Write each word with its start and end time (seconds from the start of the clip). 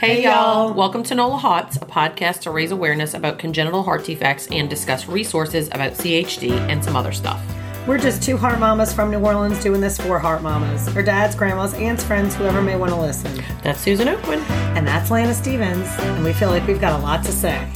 Hey, 0.00 0.24
y'all. 0.24 0.72
Welcome 0.72 1.02
to 1.02 1.14
NOLA 1.14 1.36
HOTS, 1.36 1.76
a 1.76 1.80
podcast 1.80 2.40
to 2.40 2.50
raise 2.50 2.70
awareness 2.70 3.12
about 3.12 3.38
congenital 3.38 3.82
heart 3.82 4.02
defects 4.02 4.46
and 4.46 4.70
discuss 4.70 5.06
resources 5.06 5.68
about 5.68 5.92
CHD 5.92 6.52
and 6.52 6.82
some 6.82 6.96
other 6.96 7.12
stuff. 7.12 7.38
We're 7.86 7.98
just 7.98 8.22
two 8.22 8.38
heart 8.38 8.58
mamas 8.58 8.94
from 8.94 9.10
New 9.10 9.18
Orleans 9.18 9.62
doing 9.62 9.82
this 9.82 9.98
for 9.98 10.18
heart 10.18 10.42
mamas. 10.42 10.88
Our 10.96 11.02
dads, 11.02 11.34
grandmas, 11.34 11.74
aunts, 11.74 12.02
friends, 12.02 12.34
whoever 12.34 12.62
may 12.62 12.76
want 12.76 12.92
to 12.92 12.98
listen. 12.98 13.44
That's 13.62 13.78
Susan 13.78 14.08
Oakman. 14.08 14.40
And 14.74 14.88
that's 14.88 15.10
Lana 15.10 15.34
Stevens. 15.34 15.86
And 15.98 16.24
we 16.24 16.32
feel 16.32 16.48
like 16.48 16.66
we've 16.66 16.80
got 16.80 16.98
a 16.98 17.02
lot 17.02 17.22
to 17.26 17.30
say. 17.30 17.70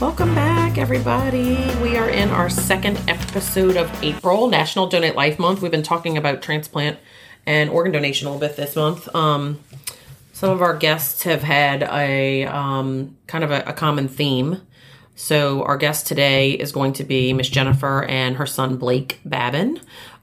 Welcome 0.00 0.34
back, 0.34 0.76
everybody. 0.76 1.54
We 1.80 1.96
are 1.96 2.10
in 2.10 2.30
our 2.30 2.50
second 2.50 3.00
episode 3.06 3.76
of 3.76 3.88
April, 4.02 4.48
National 4.48 4.88
Donate 4.88 5.14
Life 5.14 5.38
Month. 5.38 5.62
We've 5.62 5.70
been 5.70 5.84
talking 5.84 6.16
about 6.16 6.42
transplant 6.42 6.98
and 7.46 7.70
organ 7.70 7.92
donation 7.92 8.26
a 8.26 8.32
little 8.32 8.48
bit 8.48 8.56
this 8.56 8.74
month. 8.74 9.14
Um, 9.14 9.60
some 10.40 10.52
of 10.52 10.62
our 10.62 10.74
guests 10.74 11.24
have 11.24 11.42
had 11.42 11.82
a 11.82 12.46
um, 12.46 13.14
kind 13.26 13.44
of 13.44 13.50
a, 13.50 13.62
a, 13.66 13.74
common 13.74 14.08
theme. 14.08 14.62
So 15.14 15.62
our 15.64 15.76
guest 15.76 16.06
today 16.06 16.52
is 16.52 16.72
going 16.72 16.94
to 16.94 17.04
be 17.04 17.34
Miss 17.34 17.50
Jennifer 17.50 18.04
and 18.04 18.36
her 18.36 18.46
son 18.46 18.78
Blake 18.78 19.20
Babin. 19.22 19.78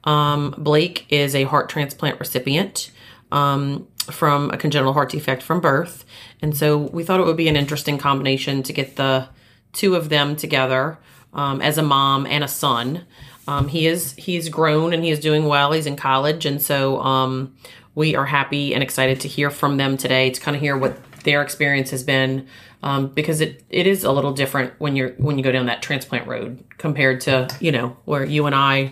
Um, 0.06 0.56
Blake 0.58 1.06
is 1.09 1.36
a 1.36 1.44
heart 1.44 1.70
transplant 1.70 2.20
recipient 2.20 2.90
um, 3.32 3.88
from 4.09 4.50
a 4.50 4.58
congenital 4.58 4.94
heart 4.94 5.12
defect 5.12 5.44
from 5.44 5.62
birth, 5.62 6.04
and 6.42 6.58
so 6.58 6.80
we 6.80 7.04
thought 7.04 7.20
it 7.20 7.28
would 7.28 7.38
be 7.38 7.48
an 7.48 7.56
interesting 7.56 8.00
combination 8.00 8.64
to 8.64 8.73
get 8.73 8.95
the 8.95 9.30
two 9.72 9.94
of 9.94 10.09
them 10.09 10.36
together 10.36 10.98
um, 11.34 11.62
as 11.62 11.78
a 11.78 11.84
mom 11.84 12.26
and 12.26 12.44
a 12.44 12.48
son. 12.48 13.06
Um, 13.48 13.68
he 13.68 13.86
is 13.86 14.14
he's 14.14 14.50
grown 14.50 14.94
and 14.94 15.04
he 15.04 15.12
is 15.12 15.20
doing 15.20 15.45
well. 15.45 15.73
He's 15.73 15.86
in 15.86 15.95
college, 15.95 16.48
and 16.48 16.59
so 16.59 17.00
um, 17.02 17.56
we 17.98 18.16
are 18.16 18.28
happy 18.28 18.76
and 18.76 18.84
excited 18.84 19.22
to 19.22 19.28
hear 19.28 19.50
from 19.50 19.78
them 19.78 19.98
today 19.98 20.30
to 20.30 20.40
kind 20.40 20.56
of 20.56 20.62
hear 20.62 20.78
what 20.78 20.96
their 21.24 21.42
experience 21.42 21.90
has 21.90 22.04
been 22.04 22.48
um, 22.84 23.08
because 23.08 23.42
it, 23.42 23.64
it 23.72 23.88
is 23.88 24.03
a 24.03 24.12
little 24.12 24.34
different 24.34 24.72
when 24.78 24.95
you're 24.95 25.09
when 25.14 25.40
you 25.40 25.44
go 25.44 25.52
down 25.52 25.66
that 25.66 25.81
transplant 25.81 26.28
road 26.28 26.64
compared 26.78 27.22
to 27.22 27.48
you 27.59 27.72
know 27.72 27.98
where 28.06 28.23
you 28.23 28.45
and 28.45 28.53
I 28.53 28.92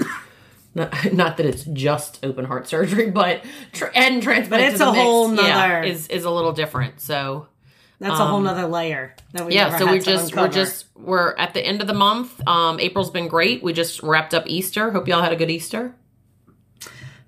not, 0.73 0.91
not 1.13 1.37
that 1.37 1.45
it's 1.45 1.65
just 1.65 2.25
open 2.25 2.45
heart 2.45 2.67
surgery 2.67 3.11
but 3.11 3.43
tra- 3.73 3.91
and 3.93 4.23
transplant 4.23 4.49
but 4.49 4.73
it's 4.73 4.81
a 4.81 4.91
mix, 4.91 4.97
whole 4.97 5.27
nother 5.27 5.47
yeah, 5.47 5.83
is 5.83 6.07
is 6.07 6.25
a 6.25 6.31
little 6.31 6.51
different 6.51 6.99
so 6.99 7.47
that's 7.99 8.19
um, 8.19 8.21
a 8.21 8.25
whole 8.25 8.37
um, 8.39 8.45
nother 8.45 8.65
layer 8.65 9.15
that 9.33 9.45
we 9.45 9.53
yeah 9.53 9.77
so 9.77 9.85
we're 9.85 9.99
just 9.99 10.35
we're 10.35 10.47
just 10.47 10.87
we're 10.95 11.35
at 11.37 11.53
the 11.53 11.63
end 11.63 11.79
of 11.79 11.85
the 11.85 11.93
month 11.93 12.41
um 12.47 12.79
april's 12.79 13.11
been 13.11 13.27
great 13.27 13.61
we 13.61 13.71
just 13.71 14.01
wrapped 14.01 14.33
up 14.33 14.45
easter 14.47 14.89
hope 14.89 15.07
y'all 15.07 15.21
had 15.21 15.31
a 15.31 15.37
good 15.37 15.51
easter 15.51 15.93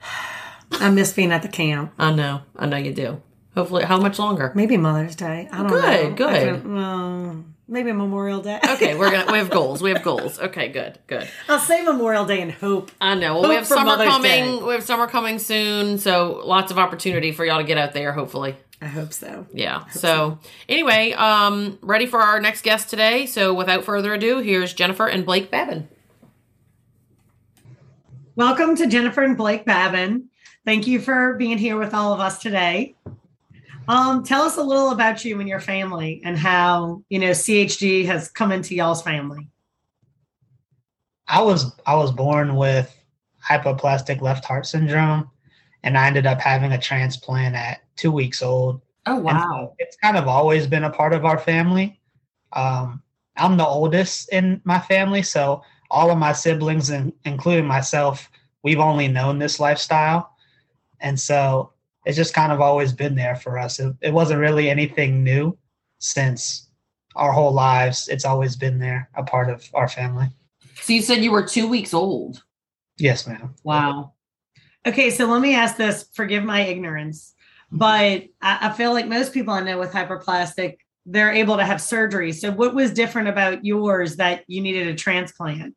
I 0.80 0.90
miss 0.90 1.14
being 1.14 1.32
at 1.32 1.42
the 1.42 1.48
camp. 1.48 1.94
I 1.98 2.12
know. 2.14 2.42
I 2.56 2.66
know 2.66 2.78
you 2.78 2.94
do. 2.94 3.22
Hopefully, 3.56 3.84
how 3.86 4.00
much 4.00 4.20
longer? 4.20 4.52
Maybe 4.54 4.78
Mother's 4.78 5.16
Day. 5.16 5.50
I 5.52 5.58
don't 5.58 5.68
good, 5.68 6.10
know. 6.10 6.16
Good, 6.16 6.64
good. 6.64 7.44
maybe 7.68 7.92
Memorial 7.92 8.42
Day. 8.42 8.60
okay, 8.70 8.96
we're 8.96 9.10
gonna. 9.10 9.32
We 9.32 9.40
have 9.40 9.50
goals. 9.60 9.82
We 9.82 9.90
have 9.90 10.04
goals. 10.04 10.40
Okay, 10.40 10.68
good, 10.68 11.00
good. 11.08 11.28
I'll 11.50 11.58
say 11.58 11.84
Memorial 11.84 12.26
Day 12.26 12.42
and 12.42 12.52
hope. 12.52 12.92
I 13.02 13.16
know. 13.16 13.34
Well, 13.34 13.44
hope 13.44 13.50
we 13.50 13.56
have 13.56 13.66
summer 13.66 13.86
Mother's 13.86 14.08
coming. 14.08 14.60
Day. 14.60 14.64
We 14.64 14.74
have 14.74 14.84
summer 14.84 15.08
coming 15.08 15.40
soon, 15.40 15.98
so 15.98 16.42
lots 16.46 16.72
of 16.72 16.78
opportunity 16.78 17.32
for 17.32 17.44
y'all 17.44 17.58
to 17.58 17.64
get 17.64 17.80
out 17.80 17.94
there. 17.94 18.14
Hopefully. 18.14 18.56
I 18.80 18.86
hope 18.86 19.12
so. 19.12 19.48
Yeah. 19.52 19.80
Hope 19.80 19.92
so, 19.92 20.00
so, 20.00 20.40
anyway, 20.70 21.14
um, 21.14 21.80
ready 21.82 22.06
for 22.06 22.22
our 22.22 22.40
next 22.40 22.62
guest 22.62 22.92
today. 22.92 23.26
So 23.26 23.56
without 23.56 23.84
further 23.84 24.14
ado, 24.14 24.38
here's 24.38 24.72
Jennifer 24.72 25.08
and 25.08 25.26
Blake 25.26 25.50
Babin. 25.50 25.88
Welcome 28.36 28.76
to 28.76 28.86
Jennifer 28.86 29.24
and 29.24 29.36
Blake 29.36 29.66
Babin. 29.66 30.30
Thank 30.68 30.86
you 30.86 31.00
for 31.00 31.36
being 31.36 31.58
here 31.58 31.78
with 31.78 31.94
all 31.94 32.12
of 32.12 32.20
us 32.20 32.40
today. 32.40 32.94
Um, 33.88 34.22
tell 34.22 34.42
us 34.42 34.58
a 34.58 34.62
little 34.62 34.90
about 34.90 35.24
you 35.24 35.40
and 35.40 35.48
your 35.48 35.62
family 35.62 36.22
and 36.26 36.38
how 36.38 37.04
you 37.08 37.20
know 37.20 37.30
CHD 37.30 38.06
has 38.08 38.28
come 38.30 38.52
into 38.52 38.76
y'all's 38.76 39.02
family. 39.02 39.48
I 41.26 41.42
was 41.42 41.72
I 41.86 41.96
was 41.96 42.12
born 42.12 42.58
with 42.58 42.94
hypoplastic 43.42 44.20
left 44.20 44.44
heart 44.44 44.66
syndrome, 44.66 45.30
and 45.84 45.98
I 45.98 46.08
ended 46.08 46.26
up 46.26 46.42
having 46.42 46.74
a 46.74 46.78
transplant 46.78 47.56
at 47.56 47.80
two 47.96 48.12
weeks 48.12 48.42
old. 48.42 48.82
Oh 49.06 49.16
wow! 49.16 49.74
it's 49.80 49.96
kind 49.96 50.18
of 50.18 50.28
always 50.28 50.68
been 50.68 50.84
a 50.84 50.90
part 50.90 51.14
of 51.14 51.24
our 51.24 51.40
family. 51.40 51.98
Um, 52.52 53.02
I'm 53.38 53.56
the 53.56 53.66
oldest 53.66 54.34
in 54.34 54.60
my 54.66 54.82
family, 54.82 55.22
so 55.22 55.64
all 55.90 56.12
of 56.12 56.18
my 56.18 56.34
siblings, 56.34 56.90
and 56.90 57.14
including 57.24 57.66
myself, 57.66 58.30
we've 58.64 58.80
only 58.80 59.08
known 59.08 59.40
this 59.40 59.62
lifestyle. 59.62 60.34
And 61.00 61.20
so 61.20 61.74
it's 62.06 62.18
just 62.18 62.34
kind 62.34 62.52
of 62.52 62.62
always 62.62 62.94
been 62.94 63.16
there 63.16 63.36
for 63.36 63.60
us. 63.60 63.80
It, 63.80 63.94
it 64.02 64.14
wasn't 64.14 64.40
really 64.40 64.70
anything 64.70 65.24
new 65.24 65.58
since 66.00 66.70
our 67.16 67.32
whole 67.32 67.52
lives. 67.52 68.08
It's 68.08 68.26
always 68.26 68.56
been 68.56 68.80
there, 68.80 69.10
a 69.16 69.24
part 69.24 69.50
of 69.50 69.68
our 69.74 69.88
family. 69.88 70.28
So 70.76 70.94
you 70.94 71.02
said 71.02 71.24
you 71.24 71.32
were 71.32 71.46
two 71.46 71.68
weeks 71.68 71.94
old. 71.94 72.44
Yes, 72.98 73.28
ma'am. 73.28 73.56
Wow. 73.64 74.14
Okay, 74.86 75.10
so 75.10 75.26
let 75.26 75.42
me 75.42 75.54
ask 75.54 75.76
this. 75.76 76.08
Forgive 76.14 76.44
my 76.44 76.62
ignorance, 76.62 77.34
but 77.72 78.24
I, 78.42 78.58
I 78.62 78.74
feel 78.74 78.94
like 78.94 79.08
most 79.08 79.34
people 79.34 79.54
I 79.54 79.62
know 79.62 79.78
with 79.78 79.92
hyperplastic, 79.92 80.78
they're 81.06 81.32
able 81.32 81.58
to 81.58 81.66
have 81.66 81.82
surgery. 81.82 82.32
So 82.32 82.52
what 82.52 82.74
was 82.74 82.94
different 82.94 83.28
about 83.28 83.66
yours 83.66 84.16
that 84.18 84.44
you 84.48 84.62
needed 84.62 84.88
a 84.88 84.96
transplant? 84.96 85.76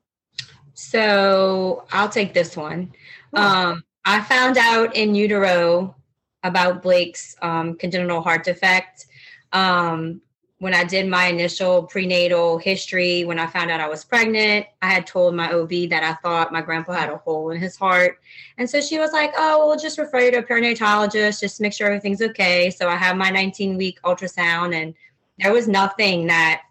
So 0.74 1.86
I'll 1.92 2.08
take 2.08 2.34
this 2.34 2.56
one. 2.56 2.92
Um, 3.34 3.82
I 4.04 4.20
found 4.22 4.56
out 4.56 4.96
in 4.96 5.14
utero 5.14 5.94
about 6.42 6.82
Blake's 6.82 7.36
um, 7.42 7.74
congenital 7.74 8.22
heart 8.22 8.44
defect 8.44 9.06
um, 9.52 10.20
when 10.58 10.74
I 10.74 10.84
did 10.84 11.06
my 11.06 11.26
initial 11.26 11.82
prenatal 11.82 12.58
history. 12.58 13.24
When 13.24 13.38
I 13.38 13.46
found 13.46 13.70
out 13.70 13.80
I 13.80 13.88
was 13.88 14.04
pregnant, 14.04 14.66
I 14.80 14.88
had 14.88 15.06
told 15.06 15.34
my 15.34 15.52
OB 15.52 15.90
that 15.90 16.02
I 16.02 16.14
thought 16.14 16.52
my 16.52 16.62
grandpa 16.62 16.92
had 16.92 17.10
a 17.10 17.18
hole 17.18 17.50
in 17.50 17.60
his 17.60 17.76
heart. 17.76 18.20
And 18.56 18.68
so 18.68 18.80
she 18.80 18.98
was 18.98 19.12
like, 19.12 19.32
Oh, 19.36 19.66
we'll 19.66 19.78
just 19.78 19.98
refer 19.98 20.20
you 20.20 20.30
to 20.32 20.38
a 20.38 20.42
perinatologist 20.42 21.40
just 21.40 21.60
make 21.60 21.72
sure 21.72 21.86
everything's 21.86 22.22
okay. 22.22 22.70
So 22.70 22.88
I 22.88 22.96
had 22.96 23.16
my 23.16 23.30
19 23.30 23.76
week 23.76 24.00
ultrasound, 24.02 24.74
and 24.74 24.94
there 25.38 25.52
was 25.52 25.68
nothing 25.68 26.26
that 26.28 26.62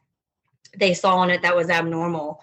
they 0.77 0.93
saw 0.93 1.23
in 1.23 1.29
it 1.29 1.41
that 1.41 1.55
was 1.55 1.69
abnormal. 1.69 2.41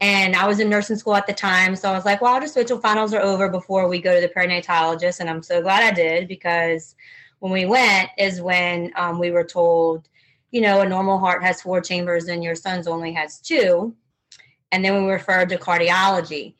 And 0.00 0.36
I 0.36 0.46
was 0.46 0.60
in 0.60 0.68
nursing 0.68 0.96
school 0.96 1.14
at 1.14 1.26
the 1.26 1.32
time. 1.32 1.74
So 1.74 1.88
I 1.90 1.92
was 1.92 2.04
like, 2.04 2.20
well, 2.20 2.34
I'll 2.34 2.40
just 2.40 2.54
wait 2.54 2.66
till 2.66 2.78
finals 2.78 3.14
are 3.14 3.22
over 3.22 3.48
before 3.48 3.88
we 3.88 4.00
go 4.00 4.14
to 4.14 4.20
the 4.20 4.32
perinatologist. 4.32 5.20
And 5.20 5.30
I'm 5.30 5.42
so 5.42 5.62
glad 5.62 5.82
I 5.82 5.94
did 5.94 6.28
because 6.28 6.94
when 7.38 7.52
we 7.52 7.64
went 7.64 8.10
is 8.18 8.40
when 8.40 8.92
um, 8.96 9.18
we 9.18 9.30
were 9.30 9.44
told, 9.44 10.08
you 10.50 10.60
know, 10.60 10.82
a 10.82 10.88
normal 10.88 11.18
heart 11.18 11.42
has 11.42 11.62
four 11.62 11.80
chambers 11.80 12.28
and 12.28 12.44
your 12.44 12.54
son's 12.54 12.86
only 12.86 13.12
has 13.12 13.40
two. 13.40 13.94
And 14.70 14.84
then 14.84 14.94
we 14.94 15.02
were 15.06 15.14
referred 15.14 15.48
to 15.50 15.58
cardiology. 15.58 16.54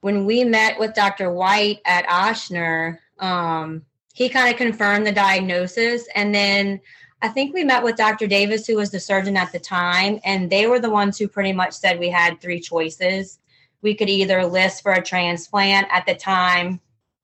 When 0.00 0.26
we 0.26 0.44
met 0.44 0.78
with 0.78 0.94
Dr. 0.94 1.32
White 1.32 1.80
at 1.86 2.06
Ochsner, 2.06 2.98
um, 3.18 3.82
he 4.12 4.28
kind 4.28 4.50
of 4.50 4.58
confirmed 4.58 5.06
the 5.06 5.12
diagnosis. 5.12 6.06
And 6.14 6.34
then 6.34 6.80
I 7.26 7.28
think 7.30 7.52
we 7.52 7.64
met 7.64 7.82
with 7.82 7.96
Dr. 7.96 8.28
Davis, 8.28 8.68
who 8.68 8.76
was 8.76 8.92
the 8.92 9.00
surgeon 9.00 9.36
at 9.36 9.50
the 9.50 9.58
time, 9.58 10.20
and 10.22 10.48
they 10.48 10.68
were 10.68 10.78
the 10.78 10.90
ones 10.90 11.18
who 11.18 11.26
pretty 11.26 11.52
much 11.52 11.72
said 11.72 11.98
we 11.98 12.08
had 12.08 12.40
three 12.40 12.60
choices. 12.60 13.40
We 13.82 13.96
could 13.96 14.08
either 14.08 14.46
list 14.46 14.80
for 14.80 14.92
a 14.92 15.02
transplant 15.02 15.88
at 15.90 16.06
the 16.06 16.14
time. 16.14 16.80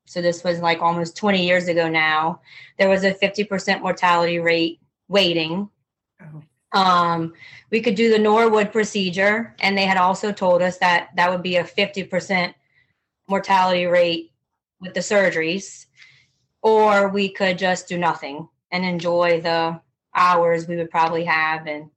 So 0.07 0.21
this 0.21 0.43
was 0.43 0.59
like 0.59 0.83
almost 0.83 1.17
20 1.17 1.47
years 1.47 1.69
ago 1.69 1.89
now. 1.89 2.41
There 2.81 2.89
was 2.89 3.05
a 3.05 3.15
50% 3.15 3.81
mortality 3.81 4.41
rate 4.41 4.81
waiting. 5.07 5.71
Oh. 6.21 6.43
Um, 6.73 7.33
we 7.71 7.81
could 7.81 7.95
do 7.95 8.11
the 8.11 8.19
Norwood 8.19 8.73
procedure, 8.73 9.55
and 9.61 9.79
they 9.79 9.87
had 9.87 9.99
also 9.99 10.33
told 10.33 10.63
us 10.63 10.79
that 10.79 11.11
that 11.15 11.31
would 11.31 11.45
be 11.45 11.59
a 11.59 11.65
50% 11.65 12.53
mortality 13.29 13.87
rate 13.87 14.33
with 14.81 14.95
the 14.95 15.01
surgeries, 15.01 15.87
or 16.61 17.09
we 17.09 17.29
could 17.29 17.57
just 17.57 17.87
do 17.87 17.97
nothing 17.97 18.49
and 18.73 18.85
enjoy 18.85 19.41
the 19.41 19.81
hours 20.15 20.67
we 20.67 20.77
would 20.77 20.91
probably 20.91 21.25
have 21.25 21.67
and 21.67 21.91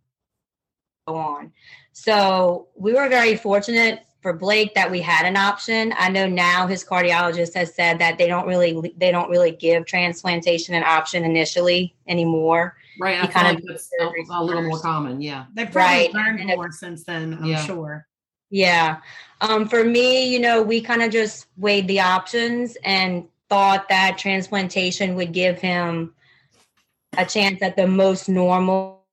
go 1.08 1.16
on. 1.16 1.52
So 1.92 2.68
we 2.76 2.94
were 2.94 3.10
very 3.10 3.36
fortunate 3.36 4.02
for 4.22 4.34
Blake 4.34 4.74
that 4.74 4.90
we 4.90 5.02
had 5.02 5.26
an 5.28 5.38
option. 5.38 5.94
I 5.98 6.10
know 6.10 6.28
now 6.28 6.66
his 6.66 6.84
cardiologist 6.84 7.54
has 7.54 7.76
said 7.76 8.00
that 8.00 8.18
they 8.18 8.28
don't 8.28 8.48
really 8.48 8.94
they 8.98 9.12
don't 9.12 9.30
really 9.30 9.52
give 9.52 9.86
transplantation 9.86 10.74
an 10.74 10.84
option 10.84 11.24
initially 11.24 11.96
anymore. 12.08 12.76
Right. 13.00 13.24
I 13.24 13.28
kind 13.28 13.58
of 13.58 13.64
it's 13.70 13.90
a, 14.00 14.06
a, 14.06 14.44
little 14.44 14.64
more 14.64 14.80
common. 14.80 15.22
Yeah. 15.22 15.46
They've 15.54 15.70
probably 15.70 16.06
right. 16.06 16.14
learned 16.14 16.40
and 16.40 16.50
more 16.50 16.68
it, 16.68 16.74
since 16.74 17.04
then, 17.04 17.36
I'm 17.36 17.46
yeah. 17.46 17.66
sure. 17.66 18.08
Yeah. 18.50 18.98
Um, 19.42 19.68
for 19.68 19.84
me, 19.84 20.30
you 20.30 20.40
know, 20.40 20.64
we 20.64 20.82
kind 20.82 21.04
of 21.04 21.12
just 21.12 21.46
weighed 21.58 21.88
the 21.88 22.00
options 22.00 22.78
and 22.84 23.28
thought 23.50 23.90
that 23.90 24.18
transplantation 24.18 25.16
would 25.16 25.34
give 25.34 25.60
him 25.60 26.16
a 27.18 27.26
chance 27.26 27.62
at 27.62 27.76
the 27.76 27.88
most 27.88 28.30
normal 28.30 29.04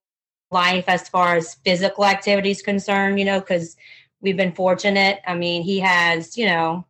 life 0.51 0.85
as 0.87 1.09
far 1.09 1.35
as 1.35 1.55
physical 1.55 2.05
activity 2.05 2.51
is 2.51 2.61
concerned, 2.61 3.19
you 3.19 3.25
know, 3.25 3.39
because 3.39 3.75
we've 4.21 4.37
been 4.37 4.53
fortunate. 4.53 5.19
I 5.27 5.35
mean, 5.35 5.63
he 5.63 5.79
has, 5.79 6.37
you 6.37 6.45
know, 6.45 6.85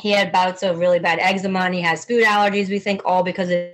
he 0.00 0.10
had 0.10 0.32
bouts 0.32 0.62
of 0.62 0.78
really 0.78 0.98
bad 0.98 1.18
eczema 1.20 1.60
and 1.60 1.74
he 1.74 1.80
has 1.80 2.04
food 2.04 2.24
allergies, 2.24 2.68
we 2.68 2.78
think 2.78 3.02
all 3.04 3.22
because 3.22 3.50
of 3.50 3.68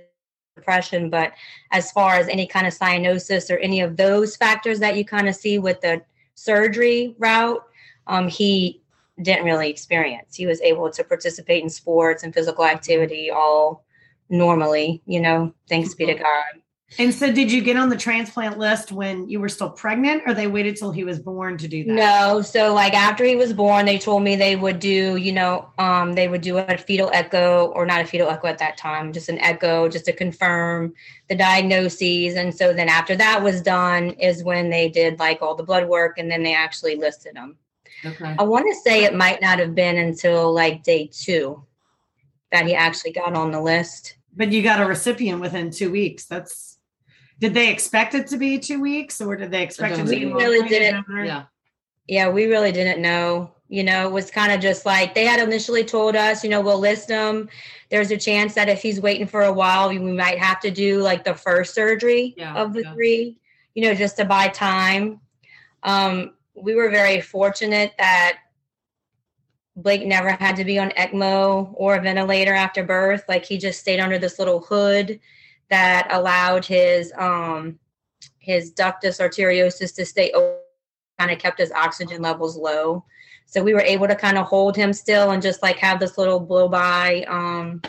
depression. 0.55 1.09
But 1.09 1.33
as 1.71 1.91
far 1.91 2.15
as 2.15 2.27
any 2.27 2.45
kind 2.45 2.67
of 2.67 2.77
cyanosis 2.77 3.49
or 3.49 3.57
any 3.57 3.81
of 3.81 3.97
those 3.97 4.35
factors 4.35 4.79
that 4.79 4.95
you 4.95 5.03
kind 5.03 5.27
of 5.27 5.35
see 5.35 5.57
with 5.57 5.81
the 5.81 6.01
surgery 6.35 7.15
route, 7.17 7.63
um, 8.07 8.27
he 8.27 8.81
didn't 9.21 9.45
really 9.45 9.69
experience. 9.69 10.35
He 10.35 10.45
was 10.45 10.61
able 10.61 10.89
to 10.91 11.03
participate 11.03 11.63
in 11.63 11.69
sports 11.69 12.23
and 12.23 12.33
physical 12.33 12.65
activity 12.65 13.29
all 13.29 13.83
normally, 14.31 15.01
you 15.05 15.19
know, 15.19 15.53
thanks 15.69 15.93
be 15.93 16.05
to 16.07 16.13
Mm-hmm. 16.13 16.23
God. 16.23 16.61
And 16.99 17.13
so, 17.13 17.31
did 17.31 17.49
you 17.49 17.61
get 17.61 17.77
on 17.77 17.87
the 17.87 17.95
transplant 17.95 18.57
list 18.57 18.91
when 18.91 19.29
you 19.29 19.39
were 19.39 19.47
still 19.47 19.69
pregnant, 19.69 20.23
or 20.25 20.33
they 20.33 20.47
waited 20.47 20.75
till 20.75 20.91
he 20.91 21.05
was 21.05 21.19
born 21.19 21.57
to 21.59 21.67
do 21.67 21.85
that? 21.85 21.93
No, 21.93 22.41
so 22.41 22.73
like 22.73 22.93
after 22.93 23.23
he 23.23 23.37
was 23.37 23.53
born, 23.53 23.85
they 23.85 23.97
told 23.97 24.23
me 24.23 24.35
they 24.35 24.57
would 24.57 24.79
do, 24.79 25.15
you 25.15 25.31
know, 25.31 25.69
um, 25.77 26.13
they 26.13 26.27
would 26.27 26.41
do 26.41 26.57
a 26.57 26.77
fetal 26.77 27.09
echo 27.13 27.67
or 27.67 27.85
not 27.85 28.01
a 28.01 28.05
fetal 28.05 28.27
echo 28.29 28.47
at 28.47 28.57
that 28.57 28.75
time, 28.75 29.13
just 29.13 29.29
an 29.29 29.39
echo 29.39 29.87
just 29.87 30.03
to 30.05 30.11
confirm 30.11 30.93
the 31.29 31.35
diagnoses. 31.35 32.35
And 32.35 32.53
so 32.53 32.73
then 32.73 32.89
after 32.89 33.15
that 33.15 33.41
was 33.41 33.61
done 33.61 34.09
is 34.11 34.43
when 34.43 34.69
they 34.69 34.89
did 34.89 35.17
like 35.17 35.41
all 35.41 35.55
the 35.55 35.63
blood 35.63 35.87
work 35.87 36.17
and 36.17 36.29
then 36.29 36.43
they 36.43 36.53
actually 36.53 36.97
listed 36.97 37.35
them. 37.35 37.55
Okay. 38.03 38.35
I 38.37 38.43
want 38.43 38.65
to 38.67 38.75
say 38.81 39.05
it 39.05 39.15
might 39.15 39.41
not 39.41 39.59
have 39.59 39.75
been 39.75 39.97
until 39.97 40.53
like 40.53 40.83
day 40.83 41.09
two 41.09 41.63
that 42.51 42.67
he 42.67 42.75
actually 42.75 43.13
got 43.13 43.33
on 43.33 43.51
the 43.51 43.61
list. 43.61 44.17
But 44.35 44.51
you 44.51 44.63
got 44.63 44.81
a 44.81 44.85
recipient 44.85 45.41
within 45.41 45.71
two 45.71 45.91
weeks. 45.91 46.25
That's. 46.25 46.77
Did 47.39 47.53
they 47.55 47.71
expect 47.71 48.13
it 48.13 48.27
to 48.27 48.37
be 48.37 48.59
two 48.59 48.79
weeks, 48.79 49.19
or 49.19 49.35
did 49.35 49.49
they 49.51 49.63
expect 49.63 49.95
it 49.97 50.03
to 50.05 50.09
be? 50.09 50.25
We 50.27 50.33
really 50.33 50.67
didn't- 50.69 51.05
Yeah. 51.25 51.43
Yeah, 52.07 52.29
we 52.29 52.45
really 52.45 52.71
didn't 52.71 53.01
know. 53.01 53.51
You 53.67 53.83
know, 53.83 54.07
it 54.07 54.11
was 54.11 54.29
kind 54.29 54.51
of 54.51 54.59
just 54.59 54.85
like 54.85 55.15
they 55.15 55.25
had 55.25 55.39
initially 55.39 55.83
told 55.83 56.15
us, 56.15 56.43
you 56.43 56.49
know, 56.49 56.61
we'll 56.61 56.77
list 56.79 57.09
him. 57.09 57.49
There's 57.89 58.11
a 58.11 58.17
chance 58.17 58.53
that 58.55 58.69
if 58.69 58.81
he's 58.81 58.99
waiting 59.01 59.25
for 59.27 59.43
a 59.43 59.53
while, 59.53 59.89
we 59.89 59.97
might 59.97 60.37
have 60.37 60.59
to 60.59 60.71
do 60.71 61.01
like 61.01 61.23
the 61.23 61.33
first 61.33 61.73
surgery 61.73 62.33
Yeah, 62.37 62.53
of 62.55 62.73
the 62.73 62.81
yeah. 62.83 62.93
three, 62.93 63.39
you 63.73 63.83
know, 63.85 63.95
just 63.95 64.17
to 64.17 64.25
buy 64.25 64.49
time. 64.49 65.21
Um, 65.83 66.33
we 66.53 66.75
were 66.75 66.89
very 66.89 67.21
fortunate 67.21 67.93
that 67.97 68.39
Blake 69.75 70.05
never 70.05 70.31
had 70.31 70.55
to 70.57 70.65
be 70.65 70.77
on 70.79 70.89
ECMO 70.91 71.71
or 71.75 71.95
a 71.95 72.01
ventilator 72.01 72.53
after 72.53 72.83
birth. 72.83 73.23
Like 73.27 73.45
he 73.45 73.57
just 73.57 73.79
stayed 73.79 73.99
under 73.99 74.17
this 74.17 74.37
little 74.37 74.59
hood 74.59 75.19
that 75.69 76.07
allowed 76.11 76.65
his 76.65 77.13
um 77.17 77.79
his 78.39 78.73
ductus 78.73 79.19
arteriosus 79.19 79.95
to 79.95 80.05
stay 80.05 80.31
open 80.31 80.61
kind 81.21 81.31
of 81.31 81.37
kept 81.37 81.59
his 81.59 81.71
oxygen 81.71 82.21
levels 82.21 82.57
low. 82.57 83.05
So 83.45 83.63
we 83.63 83.75
were 83.75 83.81
able 83.81 84.07
to 84.07 84.15
kind 84.15 84.39
of 84.39 84.47
hold 84.47 84.75
him 84.75 84.91
still 84.91 85.31
and 85.31 85.41
just 85.41 85.61
like 85.61 85.77
have 85.77 85.99
this 85.99 86.17
little 86.17 86.39
blow 86.39 86.67
by 86.67 87.23
um, 87.27 87.81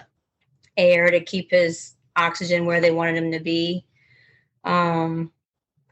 air 0.76 1.10
to 1.10 1.20
keep 1.20 1.50
his 1.50 1.94
oxygen 2.14 2.66
where 2.66 2.80
they 2.80 2.90
wanted 2.90 3.16
him 3.16 3.32
to 3.32 3.40
be. 3.40 3.86
Um, 4.64 5.32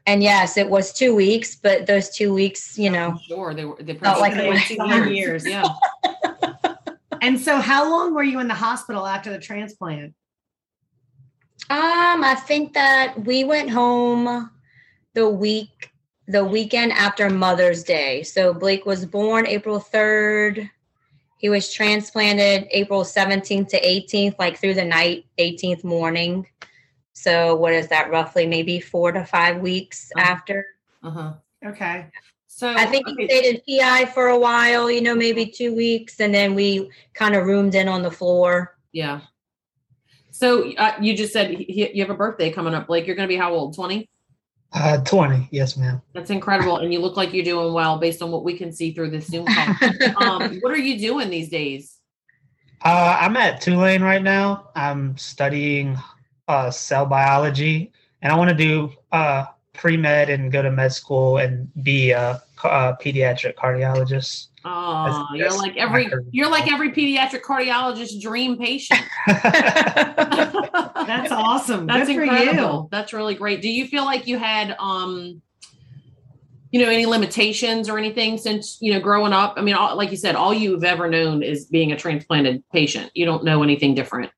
and 0.05 0.23
yes, 0.23 0.57
it 0.57 0.69
was 0.69 0.91
two 0.93 1.15
weeks, 1.15 1.55
but 1.55 1.85
those 1.85 2.09
two 2.09 2.33
weeks, 2.33 2.77
you 2.77 2.89
know, 2.89 3.17
Sure. 3.27 3.53
They 3.53 3.65
were. 3.65 3.77
They 3.79 3.93
Felt 3.95 4.19
like 4.19 4.33
probably- 4.33 4.49
it 4.49 4.53
was 4.53 4.63
two 4.63 5.11
years. 5.13 5.45
years. 5.45 5.47
Yeah. 5.47 5.67
And 7.23 7.39
so, 7.39 7.61
how 7.61 7.87
long 7.87 8.15
were 8.15 8.23
you 8.23 8.39
in 8.39 8.47
the 8.47 8.55
hospital 8.55 9.05
after 9.05 9.29
the 9.29 9.37
transplant? 9.37 10.15
Um, 11.69 12.23
I 12.23 12.33
think 12.47 12.73
that 12.73 13.13
we 13.25 13.43
went 13.43 13.69
home 13.69 14.49
the 15.13 15.29
week 15.29 15.91
the 16.27 16.43
weekend 16.43 16.91
after 16.93 17.29
Mother's 17.29 17.83
Day. 17.83 18.23
So 18.23 18.53
Blake 18.55 18.85
was 18.87 19.05
born 19.05 19.45
April 19.45 19.79
3rd. 19.79 20.67
He 21.37 21.49
was 21.49 21.71
transplanted 21.71 22.67
April 22.71 23.03
17th 23.03 23.67
to 23.69 23.81
18th, 23.81 24.35
like 24.39 24.57
through 24.57 24.75
the 24.75 24.85
night, 24.85 25.25
18th 25.39 25.83
morning. 25.83 26.47
So 27.13 27.55
what 27.55 27.73
is 27.73 27.87
that 27.89 28.09
roughly 28.09 28.47
maybe 28.47 28.79
4 28.79 29.11
to 29.13 29.25
5 29.25 29.57
weeks 29.61 30.11
Uh-huh. 30.15 30.31
after? 30.31 30.65
Uh-huh. 31.03 31.33
Okay. 31.65 32.07
So 32.47 32.69
I 32.69 32.85
think 32.85 33.07
he 33.07 33.25
stayed 33.27 33.45
in 33.55 33.79
PI 33.79 34.05
for 34.05 34.27
a 34.27 34.37
while, 34.37 34.89
you 34.89 35.01
know, 35.01 35.15
maybe 35.15 35.45
2 35.45 35.75
weeks 35.75 36.19
and 36.19 36.33
then 36.33 36.53
we 36.55 36.89
kind 37.13 37.35
of 37.35 37.45
roomed 37.45 37.75
in 37.75 37.87
on 37.87 38.01
the 38.01 38.11
floor. 38.11 38.77
Yeah. 38.91 39.21
So 40.31 40.71
uh, 40.75 40.93
you 41.01 41.15
just 41.15 41.33
said 41.33 41.51
he, 41.51 41.63
he- 41.65 41.93
you 41.93 42.01
have 42.03 42.09
a 42.09 42.15
birthday 42.17 42.51
coming 42.51 42.73
up, 42.73 42.87
Blake. 42.87 43.05
You're 43.07 43.15
going 43.15 43.27
to 43.27 43.33
be 43.33 43.37
how 43.37 43.53
old? 43.53 43.75
20? 43.75 44.07
Uh, 44.73 44.97
20. 45.03 45.49
Yes, 45.51 45.75
ma'am. 45.75 46.01
That's 46.13 46.29
incredible. 46.29 46.77
And 46.77 46.93
you 46.93 46.99
look 46.99 47.17
like 47.17 47.33
you're 47.33 47.43
doing 47.43 47.73
well 47.73 47.97
based 47.97 48.21
on 48.21 48.31
what 48.31 48.43
we 48.43 48.57
can 48.57 48.71
see 48.71 48.93
through 48.93 49.09
this 49.11 49.27
Zoom 49.27 49.45
call. 49.45 49.67
um, 50.17 50.59
what 50.61 50.71
are 50.71 50.77
you 50.77 50.97
doing 50.97 51.29
these 51.29 51.49
days? 51.49 51.97
Uh, 52.83 53.17
I'm 53.19 53.35
at 53.37 53.61
Tulane 53.61 54.01
right 54.01 54.21
now. 54.23 54.69
I'm 54.75 55.17
studying 55.17 55.97
uh, 56.51 56.69
cell 56.69 57.05
biology, 57.05 57.91
and 58.21 58.31
I 58.31 58.35
want 58.35 58.49
to 58.49 58.55
do 58.55 58.91
uh, 59.13 59.45
pre 59.73 59.95
med 59.95 60.29
and 60.29 60.51
go 60.51 60.61
to 60.61 60.69
med 60.69 60.91
school 60.91 61.37
and 61.37 61.71
be 61.81 62.11
a, 62.11 62.43
a 62.65 62.97
pediatric 63.01 63.55
cardiologist. 63.55 64.47
Oh, 64.65 65.05
That's- 65.05 65.25
you're 65.33 65.49
that's 65.49 65.61
like 65.61 65.77
every 65.77 66.09
career. 66.09 66.25
you're 66.31 66.51
like 66.51 66.71
every 66.71 66.91
pediatric 66.91 67.41
cardiologist 67.41 68.21
dream 68.21 68.57
patient. 68.57 69.01
That's 69.25 71.31
awesome. 71.31 71.87
That's 71.87 72.07
Good 72.07 72.15
for 72.15 72.23
incredible. 72.23 72.89
That's 72.91 73.13
really 73.13 73.33
great. 73.33 73.61
Do 73.61 73.69
you 73.69 73.87
feel 73.87 74.03
like 74.03 74.27
you 74.27 74.37
had 74.37 74.75
um 74.77 75.41
you 76.71 76.79
know 76.79 76.89
any 76.89 77.05
limitations 77.05 77.89
or 77.89 77.97
anything 77.97 78.37
since 78.37 78.77
you 78.81 78.93
know 78.93 78.99
growing 78.99 79.33
up? 79.33 79.55
I 79.57 79.61
mean, 79.61 79.73
all, 79.73 79.95
like 79.95 80.11
you 80.11 80.17
said, 80.17 80.35
all 80.35 80.53
you've 80.53 80.83
ever 80.83 81.09
known 81.09 81.41
is 81.41 81.65
being 81.65 81.91
a 81.91 81.97
transplanted 81.97 82.63
patient. 82.71 83.09
You 83.15 83.25
don't 83.25 83.43
know 83.43 83.63
anything 83.63 83.95
different. 83.95 84.31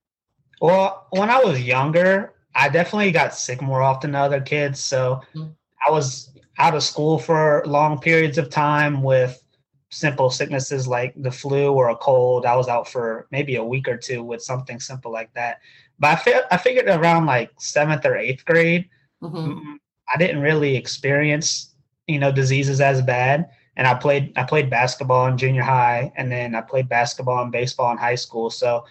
Well, 0.64 1.08
when 1.10 1.30
I 1.30 1.44
was 1.44 1.62
younger, 1.62 2.36
I 2.56 2.70
definitely 2.70 3.12
got 3.12 3.36
sick 3.36 3.62
more 3.62 3.82
often 3.82 4.14
than 4.14 4.22
other 4.22 4.40
kids. 4.40 4.82
So 4.82 5.20
Mhm. 5.36 5.54
I 5.86 5.92
was 5.92 6.30
out 6.58 6.74
of 6.74 6.84
school 6.84 7.20
for 7.20 7.64
long 7.66 8.00
periods 8.00 8.38
of 8.38 8.50
time 8.50 9.04
with 9.04 9.44
simple 9.90 10.30
sicknesses 10.30 10.88
like 10.88 11.14
the 11.22 11.32
flu 11.32 11.74
or 11.74 11.90
a 11.90 11.98
cold. 11.98 12.46
I 12.46 12.56
was 12.56 12.70
out 12.70 12.88
for 12.88 13.28
maybe 13.30 13.58
a 13.58 13.64
week 13.64 13.90
or 13.90 13.98
two 13.98 14.24
with 14.24 14.42
something 14.42 14.80
simple 14.80 15.12
like 15.12 15.34
that. 15.34 15.58
But 16.00 16.12
I, 16.12 16.16
fi- 16.16 16.48
I 16.50 16.56
figured 16.56 16.88
around 16.88 17.26
like 17.26 17.52
seventh 17.60 18.06
or 18.06 18.16
eighth 18.16 18.46
grade, 18.46 18.88
Mhm. 19.22 19.46
mm, 19.46 19.76
I 20.14 20.18
didn't 20.18 20.40
really 20.42 20.78
experience, 20.78 21.76
you 22.08 22.20
know, 22.20 22.32
diseases 22.32 22.80
as 22.80 23.02
bad. 23.02 23.50
And 23.76 23.86
I 23.86 23.96
played 23.96 24.32
I 24.38 24.44
played 24.44 24.70
basketball 24.70 25.26
in 25.28 25.38
junior 25.38 25.64
high, 25.64 26.14
and 26.16 26.32
then 26.32 26.56
I 26.56 26.62
played 26.62 26.88
basketball 26.88 27.44
and 27.44 27.52
baseball 27.52 27.92
in 27.92 27.98
high 27.98 28.16
school. 28.16 28.50
So 28.50 28.86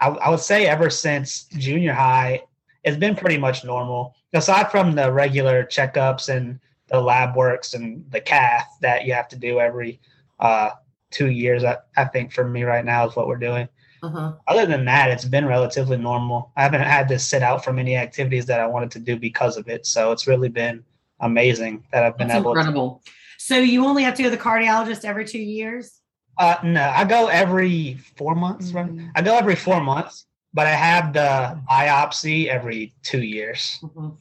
I, 0.00 0.08
I 0.08 0.30
would 0.30 0.40
say 0.40 0.66
ever 0.66 0.90
since 0.90 1.44
junior 1.44 1.92
high, 1.92 2.42
it's 2.84 2.96
been 2.96 3.14
pretty 3.14 3.38
much 3.38 3.64
normal. 3.64 4.14
Aside 4.32 4.70
from 4.70 4.92
the 4.92 5.12
regular 5.12 5.64
checkups 5.64 6.28
and 6.34 6.58
the 6.88 7.00
lab 7.00 7.36
works 7.36 7.74
and 7.74 8.04
the 8.10 8.20
cath 8.20 8.68
that 8.80 9.04
you 9.04 9.12
have 9.12 9.28
to 9.28 9.36
do 9.36 9.60
every 9.60 10.00
uh, 10.38 10.70
two 11.10 11.30
years, 11.30 11.64
I, 11.64 11.78
I 11.96 12.06
think 12.06 12.32
for 12.32 12.48
me 12.48 12.62
right 12.64 12.84
now 12.84 13.06
is 13.06 13.14
what 13.14 13.28
we're 13.28 13.36
doing. 13.36 13.68
Uh-huh. 14.02 14.32
Other 14.48 14.64
than 14.64 14.86
that, 14.86 15.10
it's 15.10 15.26
been 15.26 15.44
relatively 15.44 15.98
normal. 15.98 16.52
I 16.56 16.62
haven't 16.62 16.80
had 16.80 17.06
to 17.08 17.18
sit 17.18 17.42
out 17.42 17.62
from 17.62 17.78
any 17.78 17.96
activities 17.96 18.46
that 18.46 18.60
I 18.60 18.66
wanted 18.66 18.90
to 18.92 18.98
do 18.98 19.18
because 19.18 19.58
of 19.58 19.68
it. 19.68 19.86
So 19.86 20.10
it's 20.12 20.26
really 20.26 20.48
been 20.48 20.82
amazing 21.20 21.84
that 21.92 22.04
I've 22.04 22.16
been 22.16 22.28
That's 22.28 22.40
able 22.40 22.54
to. 22.54 22.60
incredible. 22.60 23.02
So 23.36 23.58
you 23.58 23.84
only 23.84 24.02
have 24.04 24.14
to 24.14 24.22
go 24.22 24.30
to 24.30 24.36
the 24.36 24.42
cardiologist 24.42 25.04
every 25.04 25.26
two 25.26 25.38
years. 25.38 25.99
Uh, 26.38 26.56
no, 26.64 26.82
I 26.82 27.04
go 27.04 27.26
every 27.28 27.98
four 28.16 28.34
months, 28.34 28.72
right? 28.72 28.86
Mhm. 28.86 29.10
I 29.14 29.22
go 29.22 29.36
every 29.36 29.56
four 29.56 29.80
months, 29.82 30.26
but 30.54 30.66
I 30.66 30.70
have 30.70 31.12
the 31.12 31.60
biopsy 31.70 32.46
every 32.46 32.94
two 33.02 33.22
years. 33.22 33.78
Mhm. 33.82 34.16